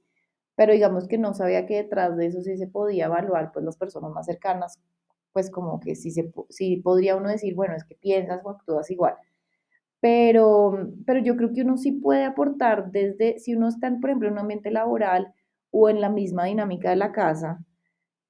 pero 0.57 0.75
digamos 0.75 1.09
que 1.09 1.17
no 1.17 1.33
sabía 1.33 1.65
que 1.67 1.77
detrás 1.77 2.19
de 2.19 2.27
eso 2.27 2.43
sí 2.43 2.59
se 2.59 2.67
podía 2.69 3.07
evaluar, 3.07 3.51
pues 3.53 3.65
las 3.65 3.79
personas 3.79 4.11
más 4.13 4.27
cercanas, 4.27 4.79
pues 5.33 5.51
como 5.51 5.81
que 5.81 5.95
sí, 5.97 6.11
se, 6.11 6.31
sí 6.51 6.77
podría 6.77 7.17
uno 7.17 7.31
decir, 7.31 7.55
bueno, 7.55 7.75
es 7.77 7.85
que 7.85 7.95
piensas 7.95 8.43
o 8.45 8.51
actúas 8.51 8.91
igual. 8.91 9.15
Pero, 10.05 10.91
pero 11.07 11.21
yo 11.21 11.35
creo 11.35 11.55
que 11.55 11.63
uno 11.63 11.79
sí 11.79 11.93
puede 11.93 12.25
aportar 12.25 12.91
desde, 12.91 13.39
si 13.39 13.55
uno 13.55 13.69
está, 13.69 13.89
por 13.99 14.11
ejemplo, 14.11 14.29
en 14.29 14.35
un 14.35 14.41
ambiente 14.41 14.71
laboral 14.71 15.33
o 15.71 15.89
en 15.89 16.03
la 16.03 16.11
misma 16.11 16.45
dinámica 16.45 16.91
de 16.91 16.97
la 16.97 17.11
casa, 17.11 17.65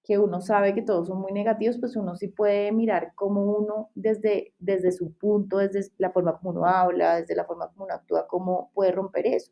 que 0.04 0.18
uno 0.18 0.40
sabe 0.40 0.72
que 0.72 0.82
todos 0.82 1.08
son 1.08 1.20
muy 1.20 1.32
negativos, 1.32 1.78
pues 1.80 1.96
uno 1.96 2.14
sí 2.14 2.28
puede 2.28 2.70
mirar 2.70 3.12
cómo 3.16 3.42
uno 3.42 3.90
desde, 3.96 4.54
desde 4.60 4.92
su 4.92 5.14
punto, 5.14 5.58
desde 5.58 5.90
la 5.98 6.12
forma 6.12 6.38
como 6.38 6.50
uno 6.50 6.64
habla, 6.64 7.16
desde 7.16 7.34
la 7.34 7.44
forma 7.44 7.66
como 7.72 7.86
uno 7.86 7.94
actúa, 7.94 8.28
cómo 8.28 8.70
puede 8.72 8.92
romper 8.92 9.26
eso. 9.26 9.50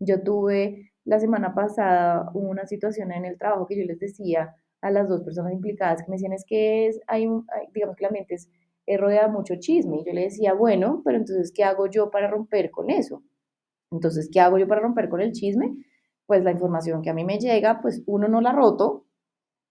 Yo 0.00 0.20
tuve 0.20 0.90
la 1.04 1.20
semana 1.20 1.54
pasada 1.54 2.28
una 2.34 2.66
situación 2.66 3.12
en 3.12 3.24
el 3.24 3.38
trabajo 3.38 3.68
que 3.68 3.78
yo 3.78 3.84
les 3.84 4.00
decía, 4.00 4.56
a 4.80 4.90
las 4.90 5.08
dos 5.08 5.22
personas 5.22 5.52
implicadas 5.52 6.02
que 6.02 6.10
me 6.10 6.16
decían 6.16 6.32
es 6.32 6.44
que 6.44 6.88
es, 6.88 7.00
hay, 7.06 7.28
digamos 7.72 7.94
que 7.94 8.04
la 8.04 8.10
mente 8.10 8.34
es, 8.34 8.50
es 8.86 9.00
rodeada 9.00 9.28
de 9.28 9.32
mucho 9.32 9.54
chisme. 9.58 9.98
Y 9.98 10.04
yo 10.04 10.12
le 10.12 10.22
decía, 10.22 10.54
bueno, 10.54 11.02
pero 11.04 11.18
entonces, 11.18 11.52
¿qué 11.54 11.64
hago 11.64 11.86
yo 11.86 12.10
para 12.10 12.28
romper 12.28 12.70
con 12.70 12.90
eso? 12.90 13.22
Entonces, 13.90 14.28
¿qué 14.32 14.40
hago 14.40 14.58
yo 14.58 14.66
para 14.66 14.80
romper 14.80 15.08
con 15.08 15.20
el 15.20 15.32
chisme? 15.32 15.76
Pues 16.26 16.42
la 16.42 16.50
información 16.50 17.02
que 17.02 17.10
a 17.10 17.14
mí 17.14 17.24
me 17.24 17.38
llega, 17.38 17.80
pues 17.80 18.02
uno 18.06 18.28
no 18.28 18.40
la 18.40 18.52
roto 18.52 19.06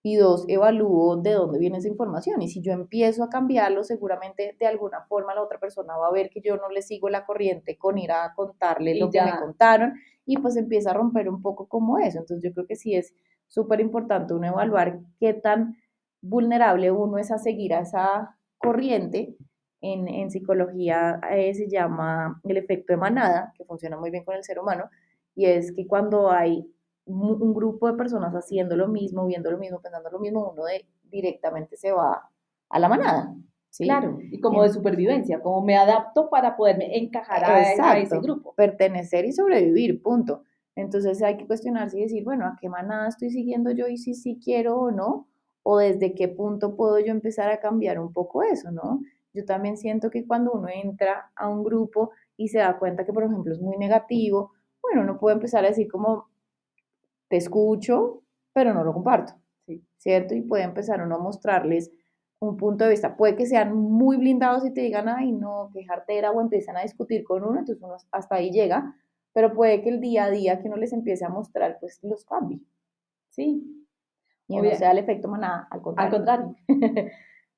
y 0.04 0.16
dos, 0.16 0.46
evalúo 0.48 1.18
de 1.18 1.34
dónde 1.34 1.60
viene 1.60 1.78
esa 1.78 1.88
información. 1.88 2.42
Y 2.42 2.48
si 2.48 2.62
yo 2.62 2.72
empiezo 2.72 3.24
a 3.24 3.30
cambiarlo, 3.30 3.84
seguramente 3.84 4.56
de 4.60 4.68
alguna 4.68 5.02
forma 5.02 5.36
la 5.36 5.44
otra 5.44 5.60
persona 5.60 5.96
va 5.98 6.08
a 6.08 6.12
ver 6.12 6.30
que 6.30 6.42
yo 6.42 6.58
no 6.58 6.70
le 6.70 6.82
sigo 6.82 7.10
la 7.10 7.26
corriente 7.26 7.78
con 7.78 7.98
ir 7.98 8.12
a 8.12 8.34
contarle 8.36 8.98
lo 9.00 9.10
que 9.10 9.22
me 9.22 9.38
contaron 9.40 9.94
y 10.26 10.38
pues 10.38 10.56
empieza 10.56 10.92
a 10.92 10.96
romper 10.96 11.30
un 11.30 11.42
poco 11.42 11.68
como 11.68 12.00
eso. 12.00 12.20
Entonces 12.20 12.44
yo 12.44 12.54
creo 12.54 12.66
que 12.66 12.76
sí 12.76 12.96
es 12.96 13.14
súper 13.48 13.80
importante 13.80 14.34
uno 14.34 14.48
evaluar 14.48 15.02
qué 15.20 15.34
tan 15.34 15.76
vulnerable 16.22 16.92
uno 16.92 17.18
es 17.18 17.32
a 17.32 17.38
seguir 17.38 17.74
a 17.74 17.82
esa 17.82 18.38
corriente 18.62 19.36
en, 19.82 20.30
psicología 20.30 21.20
eh, 21.32 21.54
se 21.54 21.68
llama 21.68 22.40
el 22.44 22.58
efecto 22.58 22.94
de 22.94 22.98
manada, 22.98 23.52
que 23.58 23.66
funciona 23.66 23.98
muy 23.98 24.12
bien 24.12 24.24
con 24.24 24.36
el 24.36 24.44
ser 24.44 24.60
humano, 24.60 24.90
y 25.36 25.46
es 25.46 25.72
que 25.74 25.88
cuando 25.88 26.32
hay 26.32 26.66
un, 27.06 27.54
grupo 27.54 27.88
de 27.88 27.98
personas 27.98 28.34
haciendo 28.34 28.76
lo 28.76 28.88
mismo, 28.88 29.26
viendo 29.26 29.50
lo 29.50 29.58
mismo, 29.58 29.82
pensando 29.82 30.10
lo 30.10 30.20
mismo, 30.20 30.52
uno 30.52 30.66
de, 30.66 30.86
directamente 31.04 31.78
se 31.78 31.92
va 31.92 32.30
a 32.70 32.80
la 32.80 32.90
manada. 32.90 33.36
¿sí? 33.70 33.86
Claro, 33.86 34.20
y 34.22 34.40
como 34.40 34.64
de 34.64 34.70
supervivencia, 34.70 35.42
como 35.42 35.62
me 35.62 35.76
adapto 35.76 36.30
para 36.30 36.56
poderme 36.56 36.98
encajar 36.98 37.44
a, 37.44 37.98
ese 38.00 38.20
grupo. 38.20 38.54
Pertenecer 38.56 39.26
y 39.26 39.32
sobrevivir, 39.32 40.02
punto. 40.02 40.44
Entonces 40.76 41.22
hay 41.22 41.38
que 41.38 41.48
cuestionarse 41.48 41.98
y 41.98 42.04
decir, 42.04 42.24
bueno, 42.24 42.46
¿a 42.46 42.56
qué 42.60 42.70
manada 42.70 43.08
estoy 43.08 43.30
siguiendo 43.30 43.72
yo 43.72 43.88
y 43.88 43.98
si 43.98 44.14
sí 44.14 44.40
quiero 44.42 44.78
o 44.78 44.92
no? 44.92 45.28
¿O 45.64 45.78
desde 45.80 46.14
qué 46.16 46.28
punto 46.28 46.76
puedo 46.76 47.00
yo 47.00 47.12
empezar 47.12 47.52
a 47.52 47.60
cambiar 47.60 48.00
un 48.00 48.14
poco 48.14 48.44
eso, 48.44 48.72
no? 48.72 49.02
Yo 49.34 49.46
también 49.46 49.78
siento 49.78 50.10
que 50.10 50.26
cuando 50.28 50.52
uno 50.52 50.68
entra 50.70 51.32
a 51.36 51.48
un 51.50 51.64
grupo 51.64 52.12
y 52.38 52.50
se 52.50 52.60
da 52.60 52.78
cuenta 52.80 53.06
que, 53.06 53.14
por 53.14 53.24
ejemplo, 53.24 53.54
es 53.54 53.62
muy 53.62 53.78
negativo, 53.78 54.52
bueno, 54.82 55.02
uno 55.04 55.20
puede 55.20 55.36
empezar 55.36 55.64
a 55.64 55.70
decir 55.70 55.88
como, 55.90 56.28
te 57.30 57.38
escucho, 57.38 58.24
pero 58.54 58.74
no 58.74 58.84
lo 58.84 58.94
comparto, 58.94 59.34
¿cierto? 59.98 60.36
Y 60.36 60.42
puede 60.42 60.64
empezar 60.64 61.02
uno 61.02 61.16
a 61.16 61.20
mostrarles 61.20 61.92
un 62.40 62.58
punto 62.58 62.84
de 62.84 62.92
vista. 62.92 63.16
Puede 63.16 63.36
que 63.36 63.46
sean 63.46 63.74
muy 63.76 64.18
blindados 64.18 64.66
y 64.66 64.74
te 64.74 64.82
digan, 64.82 65.08
ay, 65.10 65.32
no, 65.32 65.70
qué 65.74 65.86
jartera, 65.86 66.32
o 66.32 66.42
empiezan 66.42 66.78
a 66.78 66.82
discutir 66.82 67.24
con 67.24 67.44
uno, 67.44 67.60
entonces 67.60 67.84
uno 67.84 67.96
hasta 68.12 68.36
ahí 68.36 68.52
llega, 68.52 68.96
pero 69.34 69.54
puede 69.54 69.82
que 69.82 69.90
el 69.90 70.02
día 70.02 70.26
a 70.26 70.32
día 70.32 70.60
que 70.60 70.68
uno 70.68 70.78
les 70.78 70.92
empiece 70.94 71.24
a 71.26 71.30
mostrar, 71.30 71.78
pues 71.80 72.00
los 72.04 72.26
cambie, 72.26 72.60
¿sí? 73.30 73.81
Y 74.52 74.62
no 74.62 74.76
sea 74.76 74.92
el 74.92 75.00
efecto 75.00 75.28
manada, 75.28 75.68
al 75.70 75.82
contrario. 75.82 76.10
Al 76.10 76.18
contrario. 76.18 76.56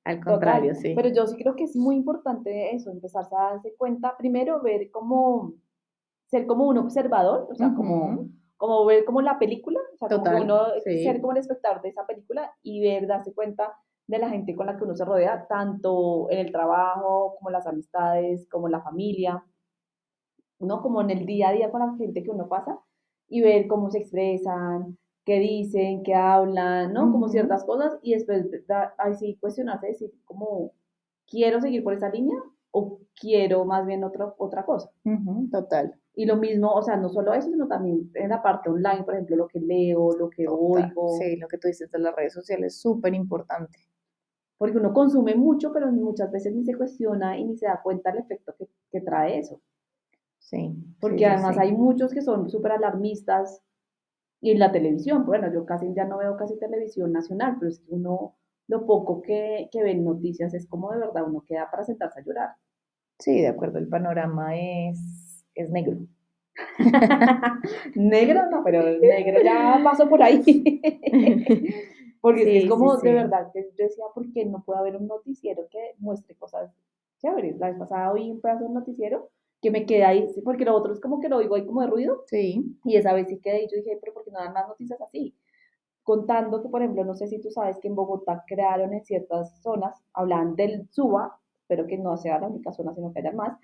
Al 0.04 0.22
contrario, 0.22 0.74
sí. 0.74 0.92
Pero 0.94 1.08
yo 1.08 1.26
sí 1.26 1.34
creo 1.36 1.56
que 1.56 1.64
es 1.64 1.74
muy 1.74 1.96
importante 1.96 2.74
eso, 2.74 2.90
empezar 2.90 3.24
a 3.32 3.52
darse 3.52 3.74
cuenta, 3.74 4.14
primero 4.18 4.60
ver 4.60 4.90
cómo, 4.90 5.54
ser 6.26 6.46
como 6.46 6.66
un 6.68 6.76
observador, 6.76 7.48
o 7.50 7.54
sea, 7.54 7.72
como, 7.74 8.28
como 8.58 8.84
ver 8.84 9.06
como 9.06 9.22
la 9.22 9.38
película, 9.38 9.80
o 9.94 9.96
sea, 9.96 10.18
como 10.18 10.42
uno, 10.42 10.60
ser 10.84 11.22
como 11.22 11.32
el 11.32 11.38
espectador 11.38 11.80
de 11.80 11.88
esa 11.88 12.06
película 12.06 12.52
y 12.62 12.82
ver, 12.82 13.06
darse 13.06 13.32
cuenta 13.32 13.72
de 14.06 14.18
la 14.18 14.28
gente 14.28 14.54
con 14.54 14.66
la 14.66 14.76
que 14.76 14.84
uno 14.84 14.94
se 14.94 15.06
rodea, 15.06 15.46
tanto 15.48 16.30
en 16.30 16.38
el 16.38 16.52
trabajo, 16.52 17.36
como 17.38 17.48
las 17.48 17.66
amistades, 17.66 18.46
como 18.50 18.68
la 18.68 18.82
familia, 18.82 19.42
¿no? 20.58 20.82
Como 20.82 21.00
en 21.00 21.10
el 21.10 21.24
día 21.24 21.48
a 21.48 21.52
día 21.52 21.70
con 21.70 21.80
la 21.80 21.96
gente 21.96 22.22
que 22.22 22.30
uno 22.30 22.46
pasa 22.48 22.78
y 23.28 23.40
ver 23.40 23.66
cómo 23.66 23.90
se 23.90 24.00
expresan, 24.00 24.98
qué 25.24 25.38
dicen, 25.38 26.02
qué 26.02 26.14
hablan, 26.14 26.92
¿no? 26.92 27.10
Como 27.10 27.28
ciertas 27.28 27.64
cosas 27.64 27.98
y 28.02 28.14
después 28.14 28.46
ahí 28.98 29.14
sí 29.14 29.36
cuestionarse, 29.40 29.88
decir, 29.88 30.12
como, 30.24 30.72
¿quiero 31.26 31.60
seguir 31.60 31.82
por 31.82 31.94
esa 31.94 32.10
línea 32.10 32.36
o 32.70 32.98
quiero 33.18 33.64
más 33.64 33.86
bien 33.86 34.04
otra, 34.04 34.34
otra 34.38 34.64
cosa? 34.64 34.90
total. 35.50 35.94
Y 36.16 36.26
lo 36.26 36.36
mismo, 36.36 36.70
o 36.72 36.82
sea, 36.82 36.96
no 36.96 37.08
solo 37.08 37.32
eso, 37.32 37.50
sino 37.50 37.66
también 37.66 38.10
en 38.14 38.28
la 38.28 38.42
parte 38.42 38.68
online, 38.68 39.02
por 39.04 39.14
ejemplo, 39.14 39.36
lo 39.36 39.48
que 39.48 39.60
leo, 39.60 40.12
lo 40.16 40.30
que 40.30 40.46
oigo. 40.46 41.16
Sí, 41.18 41.36
lo 41.36 41.48
que 41.48 41.58
tú 41.58 41.68
dices 41.68 41.90
de 41.90 41.98
las 41.98 42.14
redes 42.14 42.34
sociales 42.34 42.74
es 42.74 42.80
súper 42.80 43.14
importante. 43.14 43.78
Porque 44.56 44.78
uno 44.78 44.92
consume 44.92 45.34
mucho, 45.34 45.72
pero 45.72 45.90
muchas 45.90 46.30
veces 46.30 46.54
ni 46.54 46.64
se 46.64 46.76
cuestiona 46.76 47.36
y 47.36 47.44
ni 47.44 47.56
se 47.56 47.66
da 47.66 47.80
cuenta 47.82 48.12
del 48.12 48.20
efecto 48.20 48.54
que, 48.56 48.68
que 48.90 49.00
trae 49.00 49.38
eso. 49.38 49.60
Sí. 50.38 50.76
Porque 51.00 51.26
además 51.26 51.58
hay 51.58 51.72
muchos 51.72 52.12
que 52.12 52.22
son 52.22 52.48
súper 52.48 52.72
alarmistas, 52.72 53.62
y 54.44 54.50
en 54.50 54.58
la 54.58 54.70
televisión, 54.70 55.24
bueno, 55.24 55.50
yo 55.50 55.64
casi 55.64 55.94
ya 55.94 56.04
no 56.04 56.18
veo 56.18 56.36
casi 56.36 56.58
televisión 56.58 57.12
nacional, 57.12 57.56
pero 57.58 57.70
es 57.70 57.78
que 57.78 57.86
uno, 57.88 58.36
lo 58.68 58.84
poco 58.84 59.22
que, 59.22 59.70
que 59.72 59.82
ve 59.82 59.94
noticias 59.94 60.52
es 60.52 60.66
como 60.66 60.92
de 60.92 60.98
verdad 60.98 61.24
uno 61.26 61.42
queda 61.48 61.70
para 61.70 61.82
sentarse 61.82 62.20
a 62.20 62.24
llorar. 62.24 62.50
Sí, 63.18 63.40
de 63.40 63.48
acuerdo, 63.48 63.78
el 63.78 63.88
panorama 63.88 64.54
es, 64.54 65.46
es 65.54 65.70
negro. 65.70 65.96
negro 67.94 68.50
no, 68.50 68.62
pero 68.62 68.86
el 68.86 69.00
negro 69.00 69.40
ya 69.42 69.80
pasó 69.82 70.10
por 70.10 70.22
ahí. 70.22 70.42
Porque 72.20 72.58
es 72.58 72.68
como 72.68 72.98
de 72.98 73.14
verdad 73.14 73.50
que 73.50 73.62
yo 73.78 73.84
decía, 73.86 74.04
¿por 74.14 74.30
qué 74.30 74.44
no 74.44 74.62
puede 74.62 74.78
haber 74.78 74.96
un 74.96 75.06
noticiero 75.06 75.68
que 75.70 75.94
muestre 75.96 76.34
cosas 76.36 76.70
chéveres? 77.18 77.56
La 77.56 77.68
vez 77.68 77.78
pasada 77.78 78.12
oí 78.12 78.30
un 78.30 78.42
pedazo 78.42 78.60
de 78.60 78.66
un 78.66 78.74
noticiero 78.74 79.30
que 79.64 79.70
me 79.70 79.86
quedé 79.86 80.04
ahí, 80.04 80.28
porque 80.44 80.66
lo 80.66 80.76
otro 80.76 80.92
es 80.92 81.00
como 81.00 81.20
que 81.20 81.30
lo 81.30 81.38
oigo 81.38 81.54
ahí 81.54 81.64
como 81.64 81.80
de 81.80 81.86
ruido. 81.86 82.22
Sí. 82.26 82.76
Y 82.84 82.96
esa 82.96 83.14
vez 83.14 83.28
sí 83.28 83.40
quedé 83.40 83.56
ahí, 83.56 83.68
yo 83.72 83.78
dije, 83.78 83.98
pero 83.98 84.12
¿por 84.12 84.22
qué 84.22 84.30
no 84.30 84.38
dan 84.38 84.52
más 84.52 84.68
noticias 84.68 85.00
así? 85.00 85.34
Contando 86.02 86.62
que, 86.62 86.68
por 86.68 86.82
ejemplo, 86.82 87.02
no 87.02 87.14
sé 87.14 87.28
si 87.28 87.40
tú 87.40 87.50
sabes 87.50 87.78
que 87.78 87.88
en 87.88 87.94
Bogotá 87.94 88.44
crearon 88.46 88.92
en 88.92 89.02
ciertas 89.02 89.62
zonas, 89.62 90.04
hablan 90.12 90.54
del 90.54 90.86
SUBA, 90.90 91.40
pero 91.66 91.86
que 91.86 91.96
no 91.96 92.18
sea 92.18 92.38
la 92.38 92.48
única 92.48 92.72
zona, 92.72 92.94
sino 92.94 93.10
que 93.10 93.20
haya 93.20 93.32
más, 93.32 93.58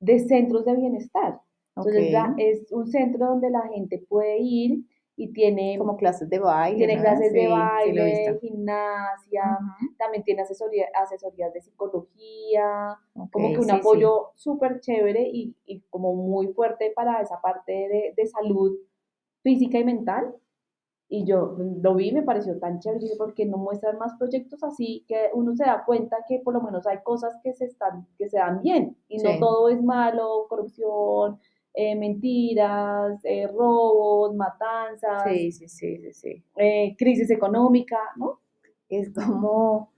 de 0.00 0.18
centros 0.20 0.64
de 0.64 0.76
bienestar. 0.76 1.38
Entonces 1.76 2.14
es 2.38 2.72
un 2.72 2.86
centro 2.86 3.26
donde 3.26 3.50
la 3.50 3.68
gente 3.68 4.02
puede 4.08 4.38
ir 4.40 4.86
y 5.20 5.32
tiene 5.32 5.76
como 5.78 5.96
clases 5.96 6.30
de 6.30 6.38
baile. 6.38 6.86
Tiene 6.86 7.02
clases 7.02 7.32
de 7.32 7.48
baile, 7.48 8.38
gimnasia, 8.40 9.58
también 9.98 10.22
tiene 10.22 10.42
asesoría, 10.42 10.86
asesorías 10.94 11.52
de 11.52 11.60
psicología, 11.60 12.96
como 13.32 13.48
que 13.52 13.58
un 13.58 13.70
apoyo 13.72 14.30
súper 14.36 14.78
chévere 14.78 15.28
y, 15.28 15.56
y, 15.66 15.80
como 15.90 16.14
muy 16.14 16.46
fuerte 16.52 16.92
para 16.94 17.20
esa 17.20 17.40
parte 17.40 17.72
de, 17.72 18.14
de, 18.16 18.26
salud 18.28 18.78
física 19.42 19.80
y 19.80 19.84
mental. 19.84 20.36
Y 21.08 21.24
yo 21.24 21.56
lo 21.58 21.96
vi, 21.96 22.12
me 22.12 22.22
pareció 22.22 22.56
tan 22.60 22.78
chévere, 22.78 23.08
porque 23.18 23.44
no 23.44 23.56
muestran 23.56 23.98
más 23.98 24.14
proyectos 24.18 24.62
así 24.62 25.04
que 25.08 25.30
uno 25.34 25.56
se 25.56 25.64
da 25.64 25.82
cuenta 25.84 26.18
que 26.28 26.38
por 26.44 26.54
lo 26.54 26.60
menos 26.60 26.86
hay 26.86 26.98
cosas 27.02 27.34
que 27.42 27.54
se, 27.54 27.64
están, 27.64 28.06
que 28.16 28.28
se 28.28 28.38
dan 28.38 28.62
bien 28.62 28.96
y 29.08 29.18
no 29.18 29.30
todo 29.40 29.68
es 29.68 29.82
malo, 29.82 30.46
corrupción, 30.48 31.40
eh, 31.80 31.94
mentiras, 31.94 33.20
eh, 33.22 33.46
robos, 33.46 34.34
matanzas, 34.34 35.22
sí, 35.28 35.52
sí, 35.52 35.68
sí, 35.68 36.12
sí, 36.12 36.44
eh, 36.56 36.96
crisis 36.98 37.30
económica, 37.30 38.00
¿no? 38.16 38.40
Es 38.88 39.12
como, 39.14 39.92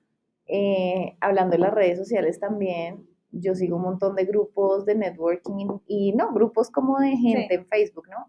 hablando 1.20 1.52
de 1.52 1.58
las 1.58 1.72
redes 1.72 1.96
sociales 1.96 2.38
también, 2.38 3.08
yo 3.32 3.54
sigo 3.54 3.76
un 3.76 3.82
montón 3.84 4.14
de 4.14 4.26
grupos 4.26 4.84
de 4.84 4.94
networking 4.94 5.80
y 5.86 6.12
no, 6.12 6.34
grupos 6.34 6.70
como 6.70 6.98
de 6.98 7.16
gente 7.16 7.54
en 7.54 7.64
Facebook, 7.64 8.08
¿no? 8.10 8.26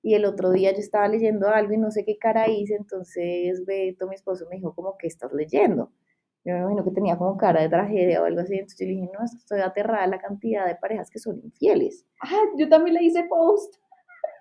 Y 0.00 0.14
el 0.14 0.24
otro 0.24 0.50
día 0.50 0.72
yo 0.72 0.78
estaba 0.78 1.06
leyendo 1.06 1.50
algo 1.50 1.74
y 1.74 1.76
no 1.76 1.90
sé 1.90 2.06
qué 2.06 2.16
cara 2.16 2.48
hice, 2.48 2.74
entonces 2.74 3.66
Beto, 3.66 4.08
mi 4.08 4.14
esposo, 4.14 4.46
me 4.48 4.56
dijo 4.56 4.74
como, 4.74 4.96
¿qué 4.96 5.08
estás 5.08 5.30
leyendo? 5.34 5.92
Yo 6.44 6.52
me 6.52 6.60
imagino 6.60 6.84
que 6.84 6.90
tenía 6.90 7.16
como 7.16 7.36
cara 7.36 7.62
de 7.62 7.68
tragedia 7.68 8.20
o 8.20 8.24
algo 8.26 8.40
así. 8.40 8.54
Entonces 8.54 8.78
yo 8.78 8.86
le 8.86 8.92
dije, 8.92 9.10
no, 9.12 9.24
estoy 9.24 9.60
aterrada 9.60 10.04
de 10.04 10.10
la 10.10 10.18
cantidad 10.18 10.66
de 10.66 10.76
parejas 10.76 11.10
que 11.10 11.18
son 11.18 11.40
infieles. 11.42 12.06
Ah, 12.20 12.42
yo 12.58 12.68
también 12.68 12.94
le 12.94 13.04
hice 13.04 13.24
post. 13.24 13.76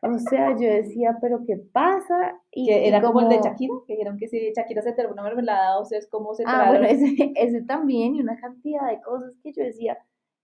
O 0.06 0.18
sea, 0.20 0.50
yo 0.52 0.68
decía, 0.68 1.18
pero 1.22 1.46
¿qué 1.46 1.56
pasa? 1.72 2.38
Y 2.52 2.68
que 2.68 2.90
era 2.90 3.02
como, 3.02 3.22
el 3.22 3.30
de 3.30 3.38
Shakira, 3.38 3.74
que 3.88 3.94
dijeron 3.94 4.18
que 4.18 4.28
si 4.28 4.52
Shakira 4.52 4.82
se 4.82 4.92
terminó 4.92 5.22
una 5.22 5.24
mermelada, 5.24 5.80
o 5.80 5.86
sea, 5.86 5.98
es 5.98 6.08
como 6.10 6.34
se 6.34 6.44
Ah, 6.46 6.66
bueno, 6.68 6.86
ese, 6.86 7.32
ese 7.36 7.62
también, 7.62 8.16
y 8.16 8.22
una 8.22 8.38
cantidad 8.38 8.86
de 8.90 9.02
cosas 9.02 9.34
que 9.42 9.54
yo 9.54 9.64
decía, 9.64 9.98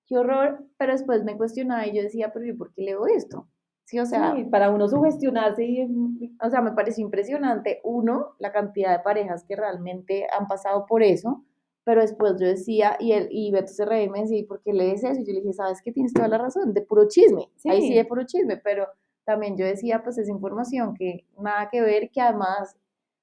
qué 0.07 0.17
horror, 0.17 0.65
pero 0.77 0.93
después 0.93 1.25
me 1.25 1.35
cuestionaba 1.35 1.85
y 1.85 1.93
yo 1.93 2.01
decía, 2.01 2.31
pero 2.31 2.45
¿y 2.45 2.53
por 2.53 2.73
qué 2.73 2.83
leo 2.83 3.05
esto? 3.07 3.49
Sí, 3.83 3.99
o 3.99 4.05
sea, 4.05 4.35
para 4.51 4.69
uno 4.69 4.87
sugestionarse, 4.87 5.65
y, 5.65 6.37
o 6.41 6.49
sea, 6.49 6.61
me 6.61 6.71
pareció 6.71 7.03
impresionante, 7.03 7.81
uno, 7.83 8.35
la 8.37 8.51
cantidad 8.51 8.91
de 8.95 9.03
parejas 9.03 9.43
que 9.45 9.55
realmente 9.55 10.27
han 10.31 10.47
pasado 10.47 10.85
por 10.85 11.03
eso, 11.03 11.43
pero 11.89 12.01
después 12.01 12.33
yo 12.39 12.45
decía, 12.45 12.97
y, 12.99 13.13
él, 13.13 13.29
y 13.31 13.49
Beto 13.49 13.73
se 13.73 13.83
reía 13.83 14.03
y 14.03 14.09
me 14.11 14.21
decía, 14.21 14.45
¿por 14.47 14.61
qué 14.61 14.73
lees 14.73 15.03
eso? 15.03 15.19
Y 15.21 15.25
yo 15.25 15.33
le 15.33 15.39
dije, 15.39 15.53
¿sabes 15.53 15.81
qué? 15.83 15.91
Tienes 15.91 16.13
toda 16.13 16.27
la 16.27 16.37
razón, 16.37 16.71
de 16.71 16.83
puro 16.83 17.07
chisme. 17.07 17.49
Ahí 17.65 17.81
sí 17.81 17.95
de 17.95 18.05
puro 18.05 18.27
chisme, 18.27 18.57
pero 18.57 18.87
también 19.25 19.57
yo 19.57 19.65
decía, 19.65 20.03
pues 20.03 20.19
es 20.19 20.29
información 20.29 20.93
que 20.93 21.25
nada 21.39 21.67
que 21.71 21.81
ver, 21.81 22.11
que 22.11 22.21
además 22.21 22.77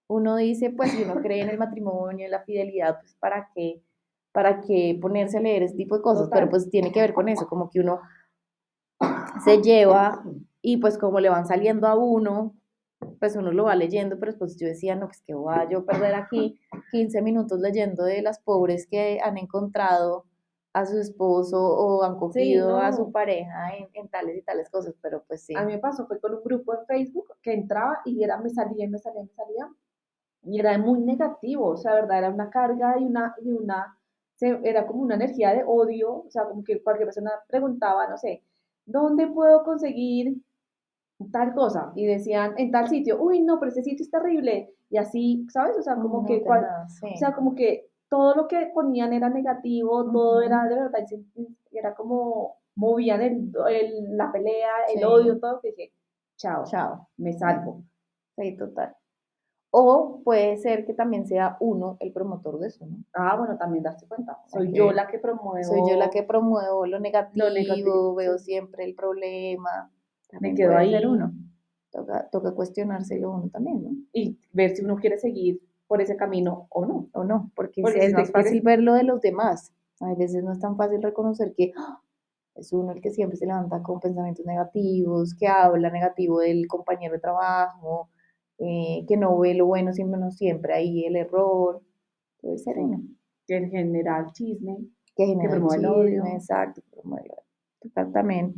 uno 0.08 0.34
dice, 0.34 0.70
pues 0.70 0.90
si 0.90 1.04
uno 1.04 1.14
cree 1.22 1.42
en 1.42 1.50
el 1.50 1.58
matrimonio, 1.58 2.24
en 2.24 2.32
la 2.32 2.42
fidelidad, 2.42 2.98
pues 2.98 3.14
para 3.20 3.48
qué, 3.54 3.84
para 4.32 4.60
qué 4.62 4.98
ponerse 5.00 5.38
a 5.38 5.42
leer 5.42 5.62
ese 5.62 5.76
tipo 5.76 5.96
de 5.96 6.02
cosas, 6.02 6.28
pero 6.32 6.50
pues 6.50 6.68
tiene 6.68 6.90
que 6.90 6.98
ver 6.98 7.14
con 7.14 7.28
eso, 7.28 7.46
como 7.46 7.70
que 7.70 7.78
uno 7.78 8.00
se 9.44 9.62
lleva 9.62 10.24
y 10.60 10.78
pues 10.78 10.98
como 10.98 11.20
le 11.20 11.28
van 11.28 11.46
saliendo 11.46 11.86
a 11.86 11.94
uno 11.94 12.56
pues 13.18 13.36
uno 13.36 13.52
lo 13.52 13.64
va 13.64 13.74
leyendo, 13.74 14.18
pero 14.18 14.36
pues 14.38 14.56
yo 14.56 14.66
decía, 14.66 14.94
no, 14.96 15.06
pues 15.06 15.22
que 15.22 15.34
voy 15.34 15.54
a 15.54 15.68
yo 15.68 15.84
perder 15.84 16.14
aquí 16.14 16.58
15 16.90 17.22
minutos 17.22 17.60
leyendo 17.60 18.04
de 18.04 18.22
las 18.22 18.38
pobres 18.40 18.86
que 18.86 19.20
han 19.22 19.38
encontrado 19.38 20.24
a 20.72 20.84
su 20.84 20.98
esposo 20.98 21.58
o 21.58 22.02
han 22.02 22.18
cogido 22.18 22.76
a 22.78 22.92
su 22.92 23.10
pareja 23.10 23.70
en, 23.94 24.08
tales 24.08 24.36
y 24.36 24.42
tales 24.42 24.68
cosas, 24.68 24.94
pero 25.00 25.24
pues 25.26 25.42
sí. 25.42 25.54
A 25.56 25.64
mí 25.64 25.72
me 25.72 25.78
pasó, 25.78 26.06
fue 26.06 26.20
con 26.20 26.34
un 26.34 26.42
grupo 26.42 26.74
en 26.74 26.84
Facebook 26.86 27.32
que 27.40 27.54
entraba 27.54 28.00
y 28.04 28.22
era, 28.22 28.36
me 28.38 28.50
salía, 28.50 28.86
me 28.86 28.98
salía, 28.98 29.22
me 29.22 29.32
salía, 29.34 29.70
y 30.42 30.60
era 30.60 30.76
muy 30.76 31.00
negativo, 31.00 31.66
o 31.68 31.76
sea, 31.78 31.94
verdad, 31.94 32.18
era 32.18 32.30
una 32.30 32.50
carga 32.50 32.98
y 33.00 33.04
una, 33.04 33.34
y 33.42 33.52
una, 33.52 33.98
era 34.38 34.86
como 34.86 35.00
una 35.00 35.14
energía 35.14 35.54
de 35.54 35.64
odio, 35.66 36.24
o 36.26 36.30
sea, 36.30 36.44
como 36.44 36.62
que 36.62 36.82
cualquier 36.82 37.06
persona 37.06 37.30
preguntaba, 37.48 38.06
no 38.06 38.18
sé, 38.18 38.42
¿dónde 38.84 39.28
puedo 39.28 39.64
conseguir 39.64 40.36
tal 41.32 41.54
cosa? 41.54 41.92
Y 41.94 42.06
decían, 42.06 42.54
en 42.58 42.70
tal 42.70 42.88
sitio, 42.88 43.20
uy, 43.20 43.42
no, 43.42 43.58
pero 43.58 43.70
ese 43.70 43.82
sitio 43.82 44.04
es 44.04 44.10
terrible, 44.10 44.74
y 44.90 44.98
así, 44.98 45.46
¿sabes? 45.50 45.76
O 45.78 45.82
sea, 45.82 45.96
como 45.96 46.24
que, 46.24 46.44
o 46.46 47.16
sea, 47.16 47.34
como 47.34 47.54
que 47.54 47.90
todo 48.08 48.34
lo 48.34 48.46
que 48.48 48.70
ponían 48.72 49.12
era 49.12 49.28
negativo, 49.28 50.10
todo 50.10 50.42
era 50.42 50.64
de 50.64 50.76
verdad, 50.76 51.04
era 51.72 51.94
como 51.94 52.56
movían 52.76 53.22
el, 53.22 53.52
la 54.16 54.30
pelea, 54.30 54.70
el 54.94 55.04
odio, 55.04 55.40
todo, 55.40 55.60
que 55.60 55.70
dije, 55.70 55.92
chao, 56.36 56.64
chao, 56.64 57.08
me 57.16 57.32
salgo. 57.32 57.82
Sí, 58.36 58.56
total. 58.56 58.94
O 59.70 60.22
puede 60.24 60.56
ser 60.58 60.86
que 60.86 60.94
también 60.94 61.26
sea 61.26 61.56
uno 61.60 61.96
el 62.00 62.12
promotor 62.12 62.58
de 62.58 62.68
eso, 62.68 62.86
¿no? 62.86 62.98
Ah, 63.12 63.36
bueno, 63.36 63.58
también 63.58 63.82
darse 63.82 64.06
cuenta. 64.06 64.38
Soy 64.46 64.72
yo 64.72 64.92
la 64.92 65.06
que 65.06 65.18
promuevo. 65.18 65.64
Soy 65.64 65.80
yo 65.88 65.96
la 65.96 66.10
que 66.10 66.22
promuevo 66.22 66.86
lo 66.86 67.00
negativo, 67.00 68.14
veo 68.14 68.38
siempre 68.38 68.84
el 68.84 68.94
problema. 68.94 69.90
Me 70.40 70.54
quedo 70.54 70.76
ahí. 70.76 70.94
uno. 71.04 71.32
Toca, 71.90 72.28
toca 72.30 72.52
cuestionárselo 72.52 73.32
uno 73.32 73.48
también, 73.48 73.82
¿no? 73.82 73.90
Y 74.12 74.38
ver 74.52 74.76
si 74.76 74.84
uno 74.84 74.96
quiere 74.96 75.18
seguir 75.18 75.60
por 75.86 76.00
ese 76.02 76.16
camino 76.16 76.66
o 76.70 76.84
no. 76.84 77.08
O 77.12 77.24
no, 77.24 77.50
porque, 77.54 77.82
es 77.82 78.12
más 78.12 78.30
fácil 78.30 78.60
ver 78.62 78.80
lo 78.80 78.94
de 78.94 79.04
los 79.04 79.20
demás. 79.20 79.72
A 80.00 80.14
veces 80.14 80.44
no 80.44 80.52
es 80.52 80.60
tan 80.60 80.76
fácil 80.76 81.02
reconocer 81.02 81.54
que 81.56 81.72
¡ah! 81.76 82.00
es 82.54 82.72
uno 82.72 82.92
el 82.92 83.00
que 83.00 83.10
siempre 83.10 83.36
se 83.36 83.46
levanta 83.46 83.82
con 83.82 84.00
pensamientos 84.00 84.44
negativos, 84.44 85.34
que 85.34 85.46
habla 85.46 85.90
negativo 85.90 86.40
del 86.40 86.66
compañero 86.66 87.14
de 87.14 87.20
trabajo, 87.20 88.10
eh, 88.58 89.04
que 89.06 89.16
no 89.16 89.38
ve 89.38 89.54
lo 89.54 89.66
bueno, 89.66 89.92
siempre, 89.92 90.18
no 90.18 90.30
siempre 90.30 90.74
ahí 90.74 91.04
el 91.04 91.16
error. 91.16 91.82
Puede 92.40 92.58
ser 92.58 92.78
uno. 92.78 93.02
Que 93.46 93.56
en 93.56 93.70
general 93.70 94.32
chisme. 94.32 94.78
Que 95.14 95.26
genera 95.26 95.56
el 95.56 95.86
odio. 95.86 96.24
Exacto, 96.26 96.82
También 98.12 98.54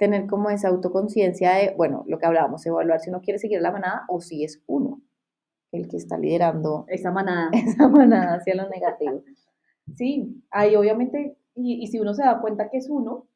tener 0.00 0.26
como 0.26 0.48
esa 0.48 0.68
autoconciencia 0.68 1.52
de, 1.52 1.74
bueno, 1.76 2.04
lo 2.08 2.18
que 2.18 2.24
hablábamos, 2.24 2.64
evaluar 2.64 3.00
si 3.00 3.10
uno 3.10 3.20
quiere 3.20 3.38
seguir 3.38 3.60
la 3.60 3.70
manada 3.70 4.06
o 4.08 4.22
si 4.22 4.42
es 4.42 4.62
uno 4.66 5.02
el 5.72 5.88
que 5.88 5.98
está 5.98 6.16
liderando 6.16 6.86
esa 6.88 7.12
manada, 7.12 7.50
esa 7.52 7.86
manada 7.86 8.36
hacia 8.36 8.54
lo 8.54 8.68
negativo. 8.70 9.22
Sí, 9.94 10.42
ahí 10.50 10.74
obviamente, 10.74 11.36
y, 11.54 11.86
si 11.88 12.00
uno 12.00 12.14
se 12.14 12.24
da 12.24 12.40
cuenta 12.40 12.70
que 12.70 12.78
es 12.78 12.88
uno, 12.88 13.28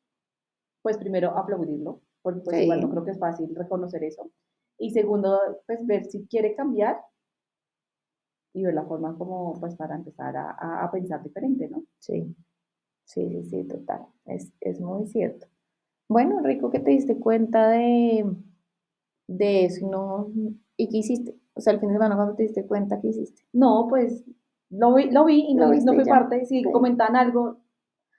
pues 0.81 0.97
primero 0.97 1.37
aplaudirlo, 1.37 2.01
porque 2.23 2.41
pues 2.41 2.63
igual 2.63 2.81
no 2.81 2.91
creo 2.91 3.05
que 3.05 3.11
es 3.11 3.19
fácil 3.19 3.55
reconocer 3.55 4.03
eso. 4.03 4.31
Y 4.79 4.91
segundo, 4.91 5.39
pues 5.67 5.85
ver 5.87 6.07
si 6.07 6.27
quiere 6.27 6.55
cambiar 6.55 6.99
y 8.55 8.65
ver 8.65 8.73
la 8.73 8.87
forma 8.87 9.19
como, 9.19 9.61
pues 9.61 9.77
para 9.77 9.97
empezar 9.97 10.35
a, 10.35 10.83
a, 10.83 10.91
pensar 10.91 11.23
diferente, 11.23 11.69
¿no? 11.69 11.85
Sí, 11.99 12.35
sí, 13.05 13.29
sí, 13.29 13.45
sí, 13.45 13.65
total, 13.65 14.07
es, 14.25 14.51
es 14.61 14.81
muy 14.81 15.07
cierto. 15.07 15.47
Bueno, 16.09 16.41
Rico, 16.43 16.71
que 16.71 16.81
te 16.81 16.91
diste 16.91 17.19
cuenta 17.19 17.69
de, 17.69 18.27
de 19.27 19.65
eso 19.65 19.89
no, 19.89 20.31
y 20.77 20.89
qué 20.89 20.99
hiciste. 20.99 21.37
O 21.55 21.61
sea, 21.61 21.73
el 21.73 21.81
fin 21.81 21.89
de 21.89 21.95
semana 21.95 22.17
cuando 22.17 22.35
te 22.35 22.43
diste 22.43 22.67
cuenta, 22.67 23.01
¿qué 23.01 23.09
hiciste? 23.09 23.43
No, 23.53 23.87
pues 23.89 24.25
lo 24.71 24.95
vi, 24.95 25.11
lo 25.11 25.25
vi 25.25 25.47
y 25.49 25.55
no, 25.55 25.73
no 25.73 25.95
fui 25.95 26.05
parte. 26.05 26.45
Si 26.47 26.63
comentan 26.65 27.17
algo, 27.17 27.59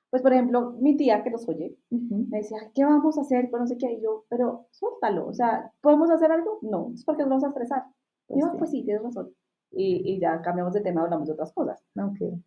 pues 0.09 0.21
por 0.21 0.33
ejemplo, 0.33 0.73
mi 0.79 0.95
tía 0.95 1.23
que 1.23 1.29
los 1.29 1.47
oye, 1.49 1.77
me 1.89 2.37
decía, 2.37 2.57
¿qué 2.73 2.85
vamos 2.85 3.17
a 3.17 3.21
hacer? 3.21 3.49
Pues 3.49 3.59
no 3.59 3.67
sé 3.67 3.77
qué. 3.77 3.91
Y 3.91 4.01
yo, 4.01 4.25
pero 4.29 4.67
suéltalo. 4.71 5.27
O 5.27 5.33
sea, 5.33 5.71
¿podemos 5.81 6.09
hacer 6.09 6.31
algo? 6.31 6.59
No, 6.61 6.91
es 6.93 7.03
porque 7.03 7.23
nos 7.23 7.29
vamos 7.29 7.43
a 7.43 7.49
estresar. 7.49 7.83
Pues, 8.27 8.37
y 8.37 8.41
yo, 8.41 8.51
sí. 8.51 8.57
pues 8.57 8.71
sí, 8.71 8.83
tienes 8.83 9.03
razón. 9.03 9.31
Y, 9.71 10.13
y, 10.13 10.19
ya 10.19 10.41
cambiamos 10.41 10.73
de 10.73 10.81
tema, 10.81 11.01
hablamos 11.01 11.27
de 11.27 11.33
otras 11.33 11.51
cosas. 11.51 11.83
Okay. 11.95 12.41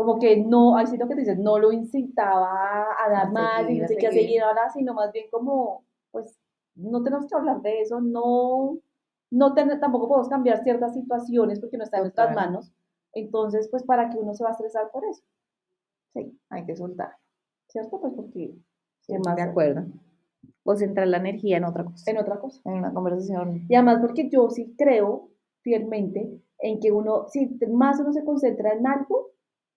Como 0.00 0.18
que 0.18 0.38
no, 0.38 0.78
al 0.78 0.86
sitio 0.86 1.06
que 1.06 1.14
te 1.14 1.20
dices, 1.20 1.38
no 1.38 1.58
lo 1.58 1.72
incitaba 1.72 2.86
a 3.04 3.10
dar 3.10 3.30
más 3.32 3.68
y 3.68 3.78
no 3.78 3.86
sé 3.86 3.96
qué 3.96 4.06
a 4.06 4.12
seguir 4.12 4.42
ahora, 4.42 4.70
sino 4.70 4.94
más 4.94 5.12
bien 5.12 5.26
como, 5.30 5.84
pues, 6.10 6.40
no 6.74 7.02
tenemos 7.02 7.26
que 7.26 7.36
hablar 7.36 7.60
de 7.60 7.82
eso, 7.82 8.00
no 8.00 8.78
no 9.30 9.54
tampoco 9.54 10.08
podemos 10.08 10.28
cambiar 10.28 10.62
ciertas 10.62 10.94
situaciones 10.94 11.60
porque 11.60 11.76
no 11.76 11.84
está 11.84 11.98
en 11.98 12.04
nuestras 12.04 12.34
manos. 12.34 12.72
Entonces, 13.12 13.68
pues, 13.68 13.84
¿para 13.84 14.08
que 14.08 14.18
uno 14.18 14.34
se 14.34 14.42
va 14.42 14.50
a 14.50 14.52
estresar 14.52 14.90
por 14.90 15.04
eso? 15.04 15.22
Sí, 16.14 16.36
hay 16.48 16.64
que 16.64 16.76
soltar. 16.76 17.16
¿Cierto? 17.68 18.00
Pues 18.00 18.12
porque... 18.14 18.56
más 19.24 19.36
de 19.36 19.42
acuerdo. 19.42 19.84
O 20.64 20.74
centrar 20.74 21.06
la 21.08 21.18
energía 21.18 21.58
en 21.58 21.64
otra 21.64 21.84
cosa. 21.84 22.10
En 22.10 22.18
otra 22.18 22.40
cosa. 22.40 22.60
En 22.64 22.74
una 22.74 22.92
conversación. 22.92 23.66
Y 23.68 23.74
además 23.74 23.98
porque 24.00 24.28
yo 24.28 24.50
sí 24.50 24.74
creo 24.76 25.28
fielmente 25.62 26.40
en 26.58 26.80
que 26.80 26.90
uno, 26.90 27.26
si 27.28 27.58
más 27.68 28.00
uno 28.00 28.12
se 28.12 28.24
concentra 28.24 28.72
en 28.72 28.86
algo, 28.86 29.30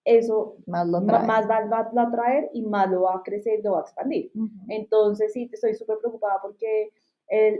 eso 0.04 0.56
más, 0.66 0.86
lo 0.86 1.00
más 1.00 1.48
va, 1.48 1.56
a 1.56 2.02
atraer 2.02 2.50
y 2.52 2.62
más 2.62 2.90
lo 2.90 3.02
va 3.02 3.16
a 3.16 3.22
crecer, 3.22 3.60
lo 3.64 3.72
va 3.72 3.78
a 3.78 3.82
expandir. 3.82 4.30
Entonces, 4.68 5.32
sí, 5.32 5.48
estoy 5.52 5.74
súper 5.74 5.98
preocupada 5.98 6.38
porque 6.42 6.90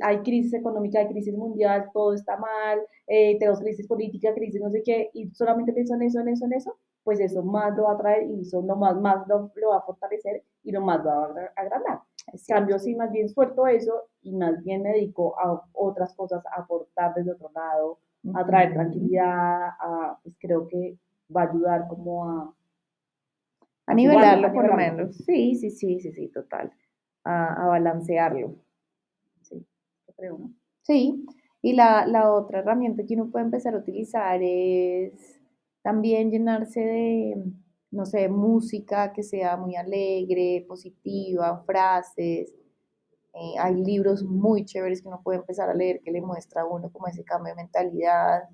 hay 0.02 0.18
crisis 0.18 0.54
económica, 0.54 1.00
hay 1.00 1.08
crisis 1.08 1.34
mundial, 1.34 1.90
todo 1.92 2.14
está 2.14 2.36
mal, 2.36 2.80
eh, 3.06 3.38
tenemos 3.38 3.60
crisis 3.60 3.86
política, 3.86 4.34
crisis 4.34 4.60
no 4.60 4.70
sé 4.70 4.82
qué, 4.82 5.10
y 5.14 5.30
solamente 5.30 5.72
pienso 5.72 5.94
en 5.94 6.02
eso, 6.02 6.20
en 6.20 6.28
eso, 6.28 6.44
en 6.44 6.52
eso, 6.52 6.76
pues 7.02 7.20
eso 7.20 7.42
más 7.42 7.76
lo 7.76 7.84
va 7.84 7.92
a 7.92 7.98
traer 7.98 8.30
y 8.30 8.40
eso 8.40 8.62
lo 8.62 8.76
más, 8.76 8.96
más 9.00 9.26
lo, 9.26 9.50
va 9.70 9.78
a 9.78 9.82
fortalecer 9.82 10.42
y 10.62 10.72
lo 10.72 10.80
más 10.80 11.04
lo 11.04 11.10
va 11.10 11.24
a 11.24 11.60
agrandar. 11.60 12.00
En 12.32 12.40
cambio, 12.46 12.78
sí, 12.78 12.94
más 12.94 13.10
bien 13.10 13.28
suelto 13.28 13.66
eso 13.66 14.08
y 14.22 14.34
más 14.34 14.62
bien 14.62 14.82
me 14.82 14.92
dedico 14.92 15.38
a 15.38 15.62
otras 15.72 16.14
cosas, 16.14 16.42
a 16.46 16.62
aportar 16.62 17.14
desde 17.14 17.32
otro 17.32 17.50
lado, 17.54 17.98
a 18.34 18.46
traer 18.46 18.72
tranquilidad, 18.72 19.68
a, 19.78 20.18
pues 20.22 20.34
creo 20.38 20.66
que 20.66 20.96
va 21.34 21.42
a 21.42 21.50
ayudar 21.50 21.88
como 21.88 22.28
a... 22.28 22.54
A 23.86 23.94
nivelarlo, 23.94 24.52
por 24.52 24.66
lo 24.66 24.74
menos. 24.74 25.16
Sí, 25.16 25.54
sí, 25.56 25.70
sí, 25.70 26.00
sí, 26.00 26.12
sí, 26.12 26.28
total. 26.28 26.72
a 27.24 27.66
balancearlo 27.66 28.56
creo, 30.16 30.38
¿no? 30.38 30.54
Sí, 30.82 31.24
y 31.62 31.72
la, 31.72 32.06
la 32.06 32.32
otra 32.32 32.60
herramienta 32.60 33.04
que 33.06 33.14
uno 33.14 33.30
puede 33.30 33.46
empezar 33.46 33.74
a 33.74 33.78
utilizar 33.78 34.40
es 34.42 35.40
también 35.82 36.30
llenarse 36.30 36.80
de, 36.80 37.44
no 37.90 38.04
sé, 38.06 38.28
música 38.28 39.12
que 39.12 39.22
sea 39.22 39.56
muy 39.56 39.76
alegre, 39.76 40.64
positiva, 40.68 41.62
frases. 41.66 42.54
Eh, 43.34 43.58
hay 43.58 43.74
libros 43.74 44.22
muy 44.24 44.64
chéveres 44.64 45.02
que 45.02 45.08
uno 45.08 45.20
puede 45.22 45.38
empezar 45.38 45.68
a 45.68 45.74
leer 45.74 46.00
que 46.02 46.12
le 46.12 46.20
muestra 46.20 46.62
a 46.62 46.66
uno 46.66 46.90
como 46.92 47.08
ese 47.08 47.24
cambio 47.24 47.54
de 47.54 47.62
mentalidad, 47.62 48.44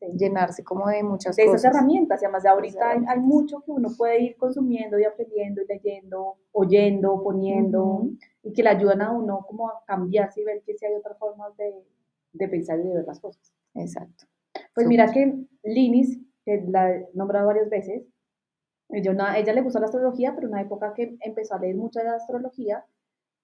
llenarse 0.00 0.62
como 0.62 0.88
de 0.88 1.02
muchas 1.02 1.36
de 1.36 1.44
esas 1.44 1.64
herramientas, 1.64 2.22
y 2.22 2.24
además 2.24 2.42
de 2.42 2.48
ahorita 2.48 2.90
hay, 3.06 3.18
mucho 3.20 3.60
que 3.60 3.70
uno 3.70 3.88
puede 3.96 4.22
ir 4.22 4.36
consumiendo 4.36 4.98
y 4.98 5.04
aprendiendo 5.04 5.62
y 5.62 5.66
leyendo, 5.66 6.36
oyendo, 6.52 7.22
poniendo, 7.22 8.08
y 8.42 8.52
que 8.52 8.62
le 8.62 8.70
ayudan 8.70 9.02
a 9.02 9.10
uno 9.10 9.44
como 9.46 9.68
a 9.68 9.82
cambiarse 9.86 10.40
y 10.40 10.44
ver 10.44 10.62
que 10.62 10.76
si 10.76 10.86
hay 10.86 10.94
otras 10.94 11.18
formas 11.18 11.56
de, 11.56 11.84
de 12.32 12.48
pensar 12.48 12.78
y 12.78 12.84
de 12.84 12.94
ver 12.94 13.06
las 13.06 13.20
cosas. 13.20 13.52
Exacto. 13.74 14.26
Pues 14.74 14.86
mira 14.86 15.10
que 15.12 15.34
Linis, 15.64 16.18
que 16.44 16.64
la 16.68 16.90
he 16.90 17.08
nombrado 17.14 17.48
varias 17.48 17.68
veces, 17.68 18.04
ella, 18.90 19.36
ella 19.36 19.52
le 19.52 19.60
gusta 19.60 19.80
la 19.80 19.86
astrología, 19.86 20.34
pero 20.34 20.46
en 20.46 20.52
una 20.54 20.62
época 20.62 20.94
que 20.94 21.16
empezó 21.20 21.54
a 21.54 21.58
leer 21.58 21.76
mucha 21.76 22.02
de 22.02 22.08
astrología, 22.08 22.84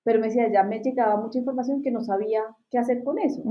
pero 0.04 0.20
me 0.20 0.26
decía, 0.26 0.52
ya 0.52 0.62
me 0.62 0.80
llegaba 0.80 1.20
mucha 1.20 1.38
información 1.38 1.80
que 1.82 1.90
no 1.90 2.02
sabía 2.02 2.42
qué 2.70 2.76
hacer 2.76 3.02
con 3.02 3.18
eso. 3.18 3.42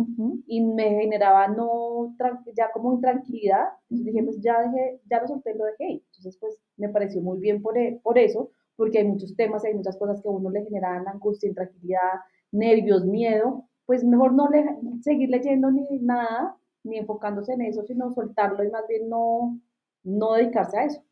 Y 0.46 0.64
me 0.64 0.84
generaba 1.02 1.48
no, 1.48 2.16
ya 2.56 2.72
como 2.72 2.94
intranquilidad. 2.94 3.70
Entonces 3.90 4.14
dije, 4.14 4.24
pues 4.24 4.40
ya 4.40 4.62
dejé, 4.62 5.02
ya 5.10 5.20
lo 5.20 5.28
solté, 5.28 5.56
lo 5.56 5.66
dejé. 5.66 5.94
Entonces, 5.94 6.38
pues 6.40 6.62
me 6.78 6.90
pareció 6.90 7.22
muy 7.22 7.40
bien 7.40 7.64
por, 7.64 7.76
e, 7.76 8.00
por 8.04 8.20
eso, 8.20 8.52
porque 8.76 9.00
hay 9.00 9.08
muchos 9.08 9.36
temas, 9.36 9.66
hay 9.66 9.74
muchas 9.74 9.98
cosas 9.98 10.22
que 10.22 10.30
a 10.30 10.32
uno 10.32 10.52
le 10.52 10.64
generan 10.64 11.08
angustia, 11.08 11.50
intranquilidad, 11.50 12.20
nervios, 12.52 13.04
miedo. 13.04 13.68
Pues 13.88 14.04
mejor 14.04 14.34
no 14.34 14.48
le, 14.48 14.64
seguir 15.02 15.30
leyendo 15.30 15.72
ni 15.72 15.88
nada, 16.02 16.56
ni 16.84 17.00
enfocándose 17.00 17.54
en 17.54 17.62
eso, 17.62 17.84
sino 17.84 18.12
soltarlo 18.12 18.64
y 18.64 18.70
más 18.70 18.86
bien 18.88 19.10
no, 19.10 19.60
no 20.04 20.34
dedicarse 20.34 20.78
a 20.78 20.86
eso. 20.86 21.04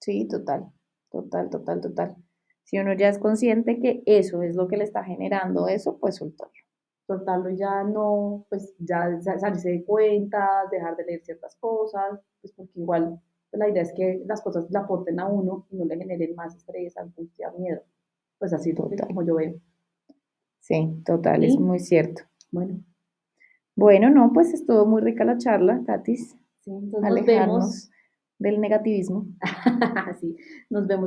Sí, 0.00 0.28
total, 0.28 0.70
total, 1.10 1.50
total, 1.50 1.80
total. 1.80 2.23
Si 2.64 2.78
uno 2.78 2.94
ya 2.94 3.08
es 3.08 3.18
consciente 3.18 3.78
que 3.78 4.02
eso 4.06 4.42
es 4.42 4.56
lo 4.56 4.68
que 4.68 4.76
le 4.76 4.84
está 4.84 5.04
generando 5.04 5.68
eso, 5.68 5.98
pues 5.98 6.16
soltarlo. 6.16 6.52
Soltarlo 7.06 7.50
ya 7.50 7.84
no, 7.84 8.46
pues 8.48 8.74
ya 8.78 9.20
salirse 9.20 9.70
de 9.70 9.84
cuentas, 9.84 10.70
dejar 10.70 10.96
de 10.96 11.04
leer 11.04 11.22
ciertas 11.22 11.56
cosas, 11.56 12.18
pues 12.40 12.52
porque 12.54 12.80
igual 12.80 13.20
pues 13.50 13.60
la 13.60 13.68
idea 13.68 13.82
es 13.82 13.92
que 13.92 14.22
las 14.26 14.42
cosas 14.42 14.68
le 14.70 14.78
aporten 14.78 15.20
a 15.20 15.28
uno 15.28 15.66
y 15.70 15.76
no 15.76 15.84
le 15.84 15.96
generen 15.96 16.34
más 16.34 16.56
estrés, 16.56 16.96
angustia, 16.96 17.52
miedo. 17.56 17.82
Pues 18.38 18.52
así 18.52 18.74
total. 18.74 19.06
como 19.06 19.22
yo 19.22 19.36
veo. 19.36 19.54
Sí, 20.58 21.02
total, 21.04 21.44
es 21.44 21.56
muy 21.60 21.78
cierto. 21.78 22.22
Bueno, 22.50 22.82
Bueno, 23.76 24.10
no, 24.10 24.32
pues 24.32 24.54
estuvo 24.54 24.86
muy 24.86 25.02
rica 25.02 25.24
la 25.24 25.38
charla, 25.38 25.82
Katis. 25.86 26.36
Sí, 26.62 26.70
entonces 26.70 26.92
nos 26.92 27.02
vemos. 27.02 27.28
Alejarnos 27.28 27.90
del 28.38 28.60
negativismo. 28.60 29.26
Sí, 30.20 30.36
nos 30.70 30.86
vemos 30.86 31.02